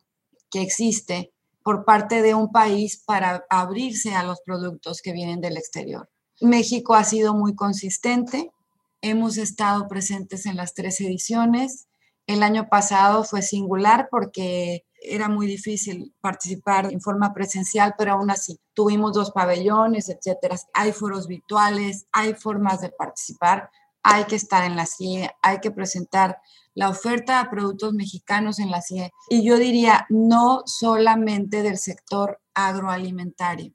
que 0.48 0.62
existe 0.62 1.32
por 1.64 1.84
parte 1.84 2.22
de 2.22 2.34
un 2.34 2.52
país 2.52 3.02
para 3.04 3.44
abrirse 3.50 4.14
a 4.14 4.22
los 4.22 4.40
productos 4.42 5.02
que 5.02 5.12
vienen 5.12 5.40
del 5.40 5.56
exterior. 5.56 6.08
México 6.40 6.94
ha 6.94 7.04
sido 7.04 7.34
muy 7.34 7.54
consistente, 7.54 8.50
hemos 9.00 9.38
estado 9.38 9.88
presentes 9.88 10.46
en 10.46 10.56
las 10.56 10.74
tres 10.74 11.00
ediciones. 11.00 11.88
El 12.26 12.42
año 12.42 12.68
pasado 12.68 13.24
fue 13.24 13.42
singular 13.42 14.08
porque 14.10 14.84
era 15.00 15.28
muy 15.28 15.46
difícil 15.46 16.14
participar 16.20 16.92
en 16.92 17.00
forma 17.00 17.32
presencial, 17.32 17.94
pero 17.96 18.12
aún 18.12 18.30
así 18.30 18.58
tuvimos 18.74 19.12
dos 19.12 19.30
pabellones, 19.30 20.08
etcétera. 20.08 20.56
Hay 20.74 20.92
foros 20.92 21.26
virtuales, 21.26 22.06
hay 22.12 22.34
formas 22.34 22.80
de 22.80 22.90
participar, 22.90 23.70
hay 24.02 24.24
que 24.24 24.36
estar 24.36 24.64
en 24.64 24.76
la 24.76 24.86
CIE, 24.86 25.30
hay 25.42 25.60
que 25.60 25.70
presentar 25.70 26.38
la 26.74 26.88
oferta 26.88 27.42
de 27.42 27.50
productos 27.50 27.92
mexicanos 27.94 28.58
en 28.58 28.70
la 28.70 28.82
CIE. 28.82 29.10
Y 29.28 29.44
yo 29.44 29.56
diría, 29.56 30.06
no 30.10 30.62
solamente 30.66 31.62
del 31.62 31.78
sector 31.78 32.40
agroalimentario. 32.54 33.72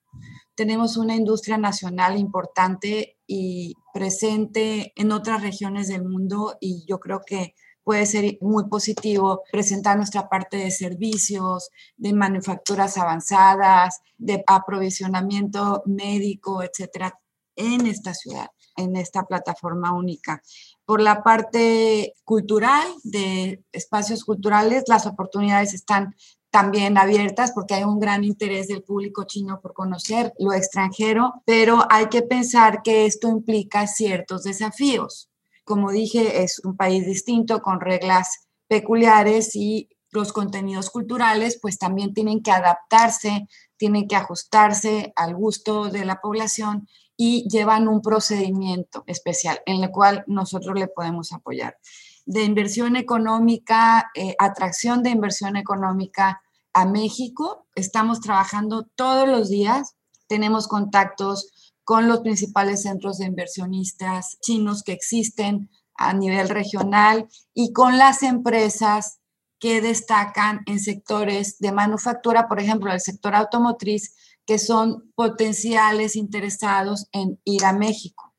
Tenemos 0.55 0.97
una 0.97 1.15
industria 1.15 1.57
nacional 1.57 2.17
importante 2.17 3.17
y 3.25 3.75
presente 3.93 4.93
en 4.95 5.11
otras 5.11 5.41
regiones 5.41 5.87
del 5.87 6.03
mundo 6.03 6.57
y 6.59 6.85
yo 6.87 6.99
creo 6.99 7.21
que 7.25 7.55
puede 7.83 8.05
ser 8.05 8.37
muy 8.41 8.67
positivo 8.69 9.43
presentar 9.51 9.97
nuestra 9.97 10.29
parte 10.29 10.57
de 10.57 10.71
servicios, 10.71 11.69
de 11.97 12.13
manufacturas 12.13 12.97
avanzadas, 12.97 14.01
de 14.17 14.43
aprovisionamiento 14.47 15.83
médico, 15.85 16.63
etcétera, 16.63 17.19
en 17.55 17.85
esta 17.87 18.13
ciudad, 18.13 18.47
en 18.77 18.95
esta 18.95 19.23
plataforma 19.23 19.93
única. 19.93 20.41
Por 20.85 21.01
la 21.01 21.23
parte 21.23 22.13
cultural, 22.23 22.87
de 23.03 23.63
espacios 23.71 24.23
culturales, 24.23 24.85
las 24.87 25.05
oportunidades 25.05 25.73
están 25.73 26.15
también 26.53 26.97
abiertas 26.97 27.51
porque 27.51 27.73
hay 27.73 27.83
un 27.83 27.99
gran 27.99 28.23
interés 28.23 28.69
del 28.69 28.83
público 28.83 29.25
chino 29.25 29.59
por 29.59 29.73
conocer 29.73 30.31
lo 30.39 30.53
extranjero, 30.53 31.33
pero 31.45 31.85
hay 31.89 32.05
que 32.07 32.21
pensar 32.21 32.81
que 32.81 33.05
esto 33.05 33.27
implica 33.27 33.87
ciertos 33.87 34.43
desafíos 34.43 35.29
como 35.63 35.91
dije, 35.91 36.43
es 36.43 36.59
un 36.63 36.75
país 36.75 37.05
distinto 37.05 37.61
con 37.61 37.79
reglas 37.79 38.47
peculiares 38.67 39.55
y 39.55 39.89
los 40.11 40.33
contenidos 40.33 40.89
culturales 40.89 41.57
pues 41.61 41.77
también 41.77 42.13
tienen 42.13 42.43
que 42.43 42.51
adaptarse, 42.51 43.47
tienen 43.77 44.07
que 44.07 44.15
ajustarse 44.15 45.13
al 45.15 45.35
gusto 45.35 45.89
de 45.89 46.05
la 46.05 46.21
población 46.21 46.87
y 47.15 47.47
llevan 47.49 47.87
un 47.87 48.01
procedimiento 48.01 49.03
especial 49.07 49.61
en 49.65 49.83
el 49.83 49.89
cual 49.89 50.23
nosotros 50.27 50.77
le 50.77 50.87
podemos 50.87 51.31
apoyar. 51.31 51.77
De 52.25 52.43
inversión 52.43 52.95
económica, 52.95 54.09
eh, 54.15 54.36
atracción 54.39 55.03
de 55.03 55.09
inversión 55.09 55.55
económica 55.55 56.41
a 56.73 56.86
México, 56.86 57.67
estamos 57.75 58.21
trabajando 58.21 58.88
todos 58.95 59.27
los 59.27 59.49
días, 59.49 59.95
tenemos 60.27 60.67
contactos 60.67 61.73
con 61.83 62.07
los 62.07 62.21
principales 62.21 62.83
centros 62.83 63.17
de 63.17 63.25
inversionistas 63.25 64.38
chinos 64.41 64.83
que 64.83 64.93
existen 64.93 65.69
a 65.95 66.13
nivel 66.13 66.49
regional 66.49 67.27
y 67.53 67.73
con 67.73 67.97
las 67.97 68.23
empresas 68.23 69.19
que 69.59 69.81
destacan 69.81 70.62
en 70.65 70.79
sectores 70.79 71.57
de 71.59 71.71
manufactura, 71.71 72.47
por 72.47 72.59
ejemplo, 72.59 72.91
el 72.91 72.99
sector 72.99 73.36
automotriz, 73.36 74.15
que 74.45 74.59
son 74.59 75.12
potenciales 75.15 76.15
interesados 76.15 77.07
en 77.13 77.39
ir 77.45 77.63
a 77.63 77.71
México. 77.71 78.32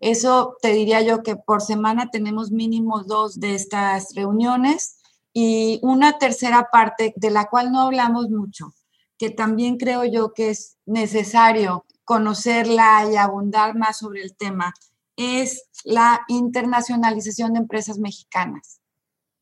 Eso 0.00 0.56
te 0.62 0.72
diría 0.72 1.02
yo 1.02 1.22
que 1.22 1.36
por 1.36 1.60
semana 1.60 2.10
tenemos 2.10 2.50
mínimo 2.50 3.04
dos 3.04 3.38
de 3.38 3.54
estas 3.54 4.14
reuniones 4.14 4.96
y 5.32 5.78
una 5.82 6.18
tercera 6.18 6.68
parte 6.72 7.12
de 7.16 7.30
la 7.30 7.48
cual 7.48 7.70
no 7.70 7.82
hablamos 7.82 8.30
mucho, 8.30 8.74
que 9.18 9.30
también 9.30 9.76
creo 9.76 10.04
yo 10.04 10.32
que 10.32 10.50
es 10.50 10.78
necesario 10.86 11.84
conocerla 12.04 13.06
y 13.12 13.16
abundar 13.16 13.76
más 13.76 13.98
sobre 13.98 14.22
el 14.22 14.34
tema 14.36 14.72
es 15.16 15.68
la 15.84 16.22
internacionalización 16.28 17.52
de 17.52 17.60
empresas 17.60 17.98
mexicanas. 17.98 18.80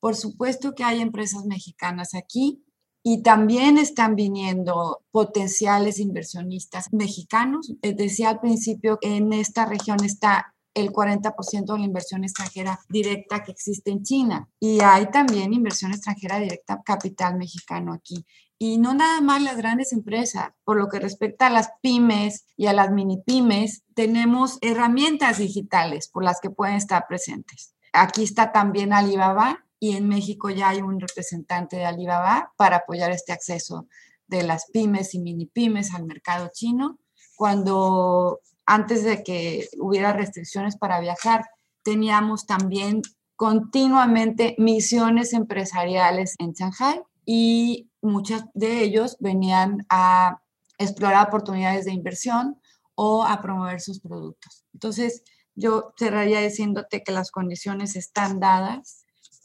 Por 0.01 0.17
supuesto 0.17 0.75
que 0.75 0.85
hay 0.85 1.01
empresas 1.01 1.45
mexicanas 1.45 2.15
aquí 2.15 2.65
y 3.11 3.23
también 3.23 3.79
están 3.79 4.17
viniendo 4.17 5.01
potenciales 5.11 5.99
inversionistas 5.99 6.93
mexicanos. 6.93 7.73
Decía 7.81 8.29
al 8.29 8.41
principio 8.41 8.99
que 9.01 9.17
en 9.17 9.33
esta 9.33 9.65
región 9.65 10.05
está 10.05 10.55
el 10.75 10.91
40% 10.93 11.73
de 11.73 11.79
la 11.79 11.87
inversión 11.87 12.23
extranjera 12.23 12.79
directa 12.91 13.43
que 13.43 13.53
existe 13.53 13.91
en 13.91 14.03
China. 14.03 14.51
Y 14.61 14.81
hay 14.83 15.11
también 15.11 15.55
inversión 15.55 15.93
extranjera 15.93 16.39
directa, 16.39 16.83
capital 16.85 17.39
mexicano 17.39 17.95
aquí. 17.95 18.27
Y 18.59 18.77
no 18.77 18.93
nada 18.93 19.23
más 19.23 19.41
las 19.41 19.57
grandes 19.57 19.95
empresas. 19.95 20.51
Por 20.63 20.77
lo 20.77 20.89
que 20.89 21.01
respecta 21.01 21.47
a 21.47 21.51
las 21.51 21.71
pymes 21.81 22.45
y 22.59 22.67
a 22.67 22.75
las 22.75 22.91
mini 22.91 23.23
pymes, 23.25 23.85
tenemos 23.95 24.59
herramientas 24.61 25.39
digitales 25.39 26.09
por 26.09 26.25
las 26.25 26.41
que 26.43 26.51
pueden 26.51 26.75
estar 26.75 27.07
presentes. 27.09 27.73
Aquí 27.95 28.23
está 28.23 28.53
también 28.53 28.93
Alibaba 28.93 29.65
y 29.81 29.97
en 29.97 30.09
México 30.09 30.51
ya 30.51 30.71
hay 30.71 30.83
un 30.83 31.01
representante 31.01 31.77
de 31.77 31.85
Alibaba 31.85 32.53
para 32.57 32.79
apoyar 32.79 33.11
este 33.11 33.33
acceso 33.33 33.87
de 34.27 34.43
las 34.43 34.67
pymes 34.71 35.15
y 35.15 35.21
mini 35.21 35.47
pymes 35.47 35.95
al 35.95 36.05
mercado 36.05 36.51
chino. 36.53 36.99
Cuando 37.37 38.41
antes 38.67 39.05
de 39.05 39.23
que 39.23 39.69
hubiera 39.79 40.13
restricciones 40.13 40.77
para 40.77 41.01
viajar, 41.01 41.45
teníamos 41.83 42.47
también 42.47 43.03
continuamente 43.37 44.57
misiones 44.59 45.33
empresariales 45.33 46.35
en 46.39 46.53
Shanghai 46.53 47.01
y 47.25 47.89
muchos 48.03 48.45
de 48.55 48.83
ellos 48.83 49.17
venían 49.21 49.87
a 49.89 50.43
explorar 50.79 51.29
oportunidades 51.29 51.85
de 51.85 51.93
inversión 51.93 52.61
o 52.95 53.25
a 53.25 53.41
promover 53.41 53.81
sus 53.81 54.01
productos. 54.01 54.65
Entonces, 54.75 55.23
yo 55.55 55.93
cerraría 55.97 56.41
diciéndote 56.41 57.03
que 57.03 57.13
las 57.13 57.31
condiciones 57.31 57.97
están 57.97 58.41
dadas 58.41 58.98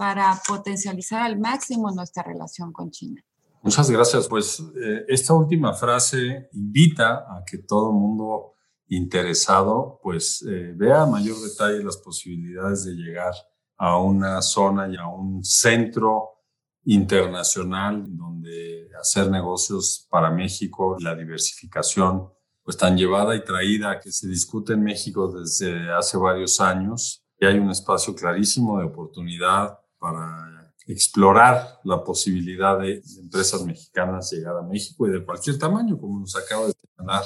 para 0.04 0.38
potencializar 0.46 1.22
al 1.22 1.40
máximo 1.40 1.90
nuestra 1.90 2.24
relación 2.24 2.74
con 2.74 2.92
China. 2.92 3.24
Muchas 3.62 3.90
gracias. 3.90 4.28
Pues 4.28 4.60
eh, 4.76 5.06
esta 5.08 5.34
última 5.34 5.74
frase 5.74 6.50
invita 6.52 7.20
a 7.20 7.42
que 7.50 7.60
todo 7.60 7.94
mundo 7.94 8.56
interesado 8.90 10.02
pues 10.04 10.46
eh, 10.46 10.74
vea 10.76 11.04
a 11.04 11.06
mayor 11.06 11.40
detalle 11.40 11.82
las 11.82 11.96
posibilidades 11.96 12.84
de 12.84 12.96
llegar 12.96 13.34
a 13.78 13.98
una 13.98 14.42
zona 14.42 14.90
y 14.90 14.98
a 14.98 15.08
un 15.08 15.42
centro 15.42 16.42
internacional 16.84 18.04
donde 18.06 18.90
hacer 19.00 19.32
negocios 19.32 20.06
para 20.10 20.30
México, 20.32 20.98
la 21.00 21.16
diversificación 21.16 22.28
pues 22.62 22.76
tan 22.76 22.98
llevada 22.98 23.38
y 23.38 23.46
traída 23.46 24.02
que 24.02 24.12
se 24.12 24.28
discute 24.28 24.74
en 24.74 24.84
México 24.84 25.32
desde 25.32 25.94
hace 25.94 26.18
varios 26.18 26.60
años 26.60 27.24
y 27.40 27.46
hay 27.46 27.58
un 27.58 27.70
espacio 27.70 28.14
clarísimo 28.14 28.80
de 28.80 28.86
oportunidad 28.86 29.80
para 30.04 30.76
explorar 30.86 31.80
la 31.86 32.04
posibilidad 32.04 32.78
de 32.78 33.02
empresas 33.20 33.64
mexicanas 33.64 34.34
llegar 34.34 34.58
a 34.58 34.62
México 34.62 35.08
y 35.08 35.12
de 35.12 35.24
cualquier 35.24 35.58
tamaño, 35.58 35.98
como 35.98 36.20
nos 36.20 36.36
acaba 36.36 36.68
de 36.68 36.74
señalar 36.74 37.24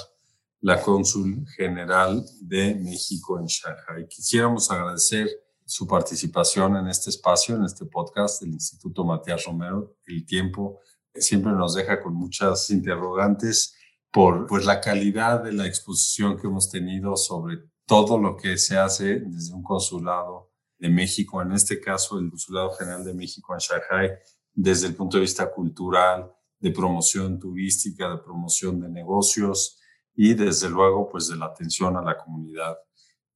la 0.62 0.80
cónsul 0.80 1.44
general 1.56 2.24
de 2.40 2.76
México 2.76 3.40
en 3.40 3.48
Shanghai. 3.48 4.08
Quisiéramos 4.08 4.70
agradecer 4.70 5.28
su 5.66 5.88
participación 5.88 6.76
en 6.76 6.88
este 6.88 7.10
espacio, 7.10 7.56
en 7.56 7.64
este 7.64 7.86
podcast 7.86 8.44
del 8.44 8.52
Instituto 8.52 9.04
Matías 9.04 9.44
Romero. 9.46 9.96
El 10.06 10.24
tiempo 10.28 10.80
siempre 11.16 11.54
nos 11.54 11.74
deja 11.74 12.00
con 12.00 12.14
muchas 12.14 12.70
interrogantes 12.70 13.74
por 14.12 14.46
pues, 14.46 14.66
la 14.66 14.80
calidad 14.80 15.44
de 15.44 15.54
la 15.54 15.66
exposición 15.66 16.38
que 16.38 16.46
hemos 16.46 16.70
tenido 16.70 17.18
sobre 17.18 17.58
todo 17.88 18.20
lo 18.20 18.38
que 18.38 18.56
se 18.60 18.78
hace 18.78 19.22
desde 19.22 19.56
un 19.56 19.64
consulado 19.64 20.47
de 20.78 20.90
México, 20.90 21.42
en 21.42 21.52
este 21.52 21.80
caso 21.80 22.20
el 22.20 22.30
Consulado 22.30 22.72
General 22.74 23.04
de 23.04 23.14
México 23.14 23.54
en 23.54 23.60
Shanghai, 23.60 24.12
desde 24.54 24.88
el 24.88 24.96
punto 24.96 25.18
de 25.18 25.22
vista 25.22 25.52
cultural, 25.52 26.32
de 26.60 26.72
promoción 26.72 27.40
turística, 27.40 28.10
de 28.10 28.18
promoción 28.18 28.80
de 28.80 28.90
negocios 28.90 29.80
y 30.16 30.34
desde 30.34 30.70
luego 30.70 31.08
pues 31.10 31.28
de 31.28 31.36
la 31.36 31.46
atención 31.46 31.96
a 31.96 32.02
la 32.02 32.18
comunidad 32.18 32.78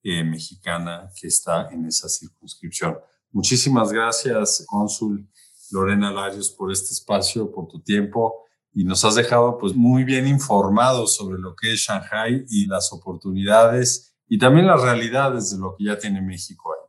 eh, 0.04 0.24
mexicana 0.24 1.10
que 1.20 1.28
está 1.28 1.70
en 1.70 1.86
esa 1.86 2.10
circunscripción. 2.10 2.98
Muchísimas 3.32 3.92
gracias, 3.92 4.66
cónsul 4.68 5.30
Lorena 5.72 6.12
Larios, 6.12 6.50
por 6.50 6.72
este 6.72 6.94
espacio, 6.94 7.52
por 7.52 7.68
tu 7.68 7.82
tiempo 7.82 8.46
y 8.74 8.84
nos 8.84 9.04
has 9.06 9.16
dejado 9.16 9.58
pues 9.58 9.76
muy 9.76 10.04
bien 10.04 10.28
informados 10.28 11.16
sobre 11.16 11.40
lo 11.40 11.56
que 11.56 11.74
es 11.74 11.82
Shanghai 11.82 12.46
y 12.50 12.68
las 12.68 12.92
oportunidades 12.94 14.16
y 14.28 14.38
también 14.38 14.66
las 14.66 14.82
realidades 14.82 15.52
de 15.52 15.60
lo 15.60 15.76
que 15.76 15.86
ya 15.86 15.98
tiene 15.98 16.22
México 16.22 16.74
ahí. 16.74 16.81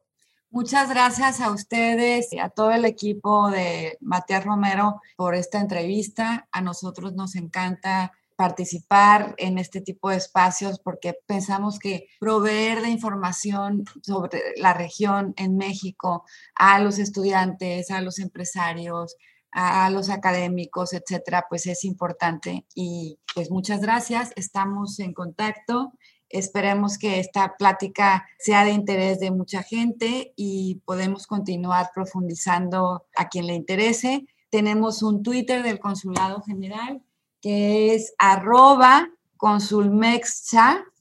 Muchas 0.55 0.91
gracias 0.91 1.41
a 1.41 1.51
ustedes 1.51 2.31
y 2.31 2.39
a 2.39 2.51
todo 2.51 2.73
el 2.73 2.85
equipo 2.85 3.51
de 3.51 3.97
Matías 4.03 4.45
Romero 4.45 5.01
por 5.17 5.35
esta 5.35 5.59
entrevista. 5.59 6.47
A 6.53 6.61
nosotros 6.61 7.15
nos 7.15 7.37
encanta 7.37 8.13
participar 8.37 9.35
en 9.39 9.57
este 9.57 9.81
tipo 9.81 10.11
de 10.11 10.17
espacios 10.17 10.79
porque 10.79 11.15
pensamos 11.27 11.79
que 11.79 12.09
proveer 12.21 12.83
de 12.83 12.91
información 12.91 13.85
sobre 14.03 14.43
la 14.59 14.75
región 14.75 15.33
en 15.39 15.57
México 15.57 16.27
a 16.55 16.81
los 16.81 16.99
estudiantes, 16.99 17.91
a 17.91 18.03
los 18.03 18.19
empresarios, 18.19 19.17
a 19.53 19.89
los 19.89 20.11
académicos, 20.11 20.93
etcétera, 20.93 21.47
pues 21.49 21.67
es 21.67 21.83
importante. 21.83 22.67
Y 22.75 23.19
pues 23.35 23.51
muchas 23.51 23.81
gracias, 23.81 24.33
estamos 24.37 24.99
en 24.99 25.15
contacto. 25.15 25.93
Esperemos 26.33 26.99
que 26.99 27.21
esta 27.21 27.57
plática 27.57 28.27
sea 28.39 28.65
de 28.65 28.73
interés 28.73 29.21
de 29.21 29.31
mucha 29.31 29.63
gente 29.63 30.33
y 30.35 30.81
podemos 30.85 31.27
continuar 31.27 31.91
profundizando 31.95 33.05
a 33.17 33.29
quien 33.29 33.47
le 33.47 33.55
interese. 33.55 34.27
Tenemos 34.51 35.03
un 35.03 35.23
Twitter 35.23 35.63
del 35.63 35.79
Consulado 35.79 36.43
General 36.43 37.03
que 37.41 37.95
es 37.95 38.15
arroba 38.19 39.11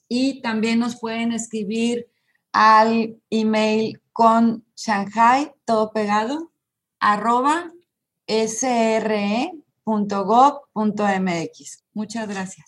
y 0.08 0.42
también 0.42 0.80
nos 0.80 1.00
pueden 1.00 1.32
escribir 1.32 2.08
al 2.52 3.18
email 3.30 4.02
con 4.12 4.66
Shanghai, 4.76 5.54
todo 5.64 5.92
pegado, 5.92 6.52
arroba 7.00 7.72
sre.gov.mx. 8.28 9.54
Muchas 11.94 12.28
gracias. 12.28 12.66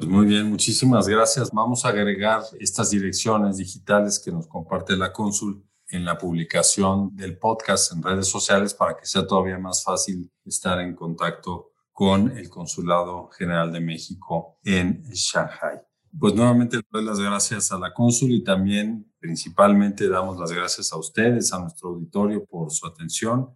Pues 0.00 0.08
muy 0.08 0.24
bien, 0.24 0.48
muchísimas 0.48 1.06
gracias. 1.06 1.50
Vamos 1.52 1.84
a 1.84 1.90
agregar 1.90 2.42
estas 2.58 2.88
direcciones 2.88 3.58
digitales 3.58 4.18
que 4.18 4.32
nos 4.32 4.46
comparte 4.46 4.96
la 4.96 5.12
cónsul 5.12 5.62
en 5.88 6.06
la 6.06 6.16
publicación 6.16 7.14
del 7.14 7.36
podcast 7.36 7.92
en 7.92 8.02
redes 8.02 8.26
sociales 8.26 8.72
para 8.72 8.96
que 8.96 9.04
sea 9.04 9.26
todavía 9.26 9.58
más 9.58 9.84
fácil 9.84 10.32
estar 10.46 10.80
en 10.80 10.94
contacto 10.94 11.72
con 11.92 12.34
el 12.34 12.48
Consulado 12.48 13.28
General 13.36 13.70
de 13.70 13.80
México 13.80 14.58
en 14.64 15.02
Shanghai. 15.02 15.82
Pues 16.18 16.34
nuevamente 16.34 16.78
le 16.78 16.82
doy 16.90 17.04
las 17.04 17.20
gracias 17.20 17.70
a 17.70 17.78
la 17.78 17.92
cónsul 17.92 18.30
y 18.30 18.42
también 18.42 19.12
principalmente 19.18 20.08
damos 20.08 20.38
las 20.38 20.50
gracias 20.50 20.94
a 20.94 20.96
ustedes, 20.96 21.52
a 21.52 21.58
nuestro 21.58 21.90
auditorio 21.90 22.46
por 22.46 22.70
su 22.70 22.86
atención 22.86 23.54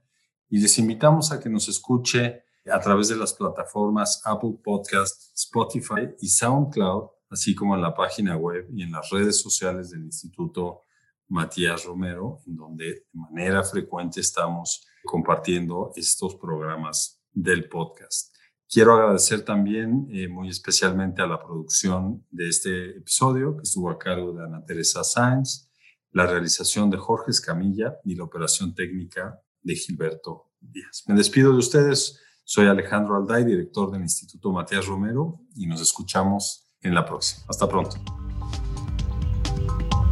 y 0.51 0.59
les 0.59 0.79
invitamos 0.79 1.33
a 1.33 1.41
que 1.41 1.49
nos 1.49 1.71
escuche 1.71 2.45
a 2.71 2.81
través 2.81 3.09
de 3.09 3.17
las 3.17 3.35
plataformas 3.35 4.23
Apple 4.25 4.59
Podcast, 4.63 5.33
Spotify 5.35 6.15
y 6.21 6.29
SoundCloud, 6.29 7.11
así 7.31 7.55
como 7.55 7.75
en 7.75 7.83
la 7.83 7.95
página 7.95 8.37
web 8.37 8.69
y 8.75 8.83
en 8.83 8.93
las 8.93 9.11
redes 9.11 9.41
sociales 9.41 9.91
del 9.91 10.05
Instituto 10.05 10.85
Matías 11.29 11.85
Romero, 11.85 12.41
en 12.47 12.57
donde 12.57 12.85
de 12.85 13.07
manera 13.13 13.63
frecuente 13.63 14.21
estamos 14.21 14.87
compartiendo 15.05 15.93
estos 15.97 16.37
programas 16.37 17.21
del 17.33 17.69
podcast. 17.69 18.35
Quiero 18.69 18.95
agradecer 18.95 19.43
también 19.43 20.09
eh, 20.11 20.27
muy 20.27 20.49
especialmente 20.49 21.23
a 21.23 21.27
la 21.27 21.39
producción 21.39 22.27
de 22.31 22.49
este 22.49 22.99
episodio, 22.99 23.57
que 23.57 23.63
estuvo 23.63 23.91
a 23.91 23.99
cargo 23.99 24.33
de 24.33 24.45
Ana 24.45 24.65
Teresa 24.65 25.05
Sáenz, 25.05 25.71
la 26.13 26.27
realización 26.27 26.91
de 26.91 26.97
Jorge 26.97 27.31
Escamilla 27.31 27.99
y 28.05 28.15
la 28.15 28.25
operación 28.25 28.75
técnica 28.75 29.41
de 29.63 29.75
Gilberto 29.75 30.51
Díaz. 30.61 31.05
Me 31.07 31.15
despido 31.15 31.53
de 31.53 31.59
ustedes. 31.59 32.21
Soy 32.47 32.67
Alejandro 32.67 33.17
Alday, 33.17 33.45
director 33.45 33.91
del 33.91 34.03
Instituto 34.03 34.53
Matías 34.53 34.87
Romero, 34.87 35.41
y 35.57 35.67
nos 35.67 35.81
escuchamos 35.81 36.69
en 36.83 36.95
la 36.95 37.07
próxima. 37.07 37.43
Hasta 37.49 37.67
pronto. 37.67 37.97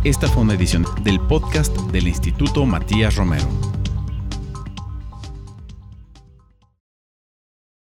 Esta 0.03 0.27
fue 0.29 0.43
una 0.43 0.55
edición 0.55 0.87
del 1.05 1.21
podcast 1.21 1.77
del 1.93 2.09
Instituto 2.09 2.65
Matías 2.65 3.17
Romero. 3.17 3.47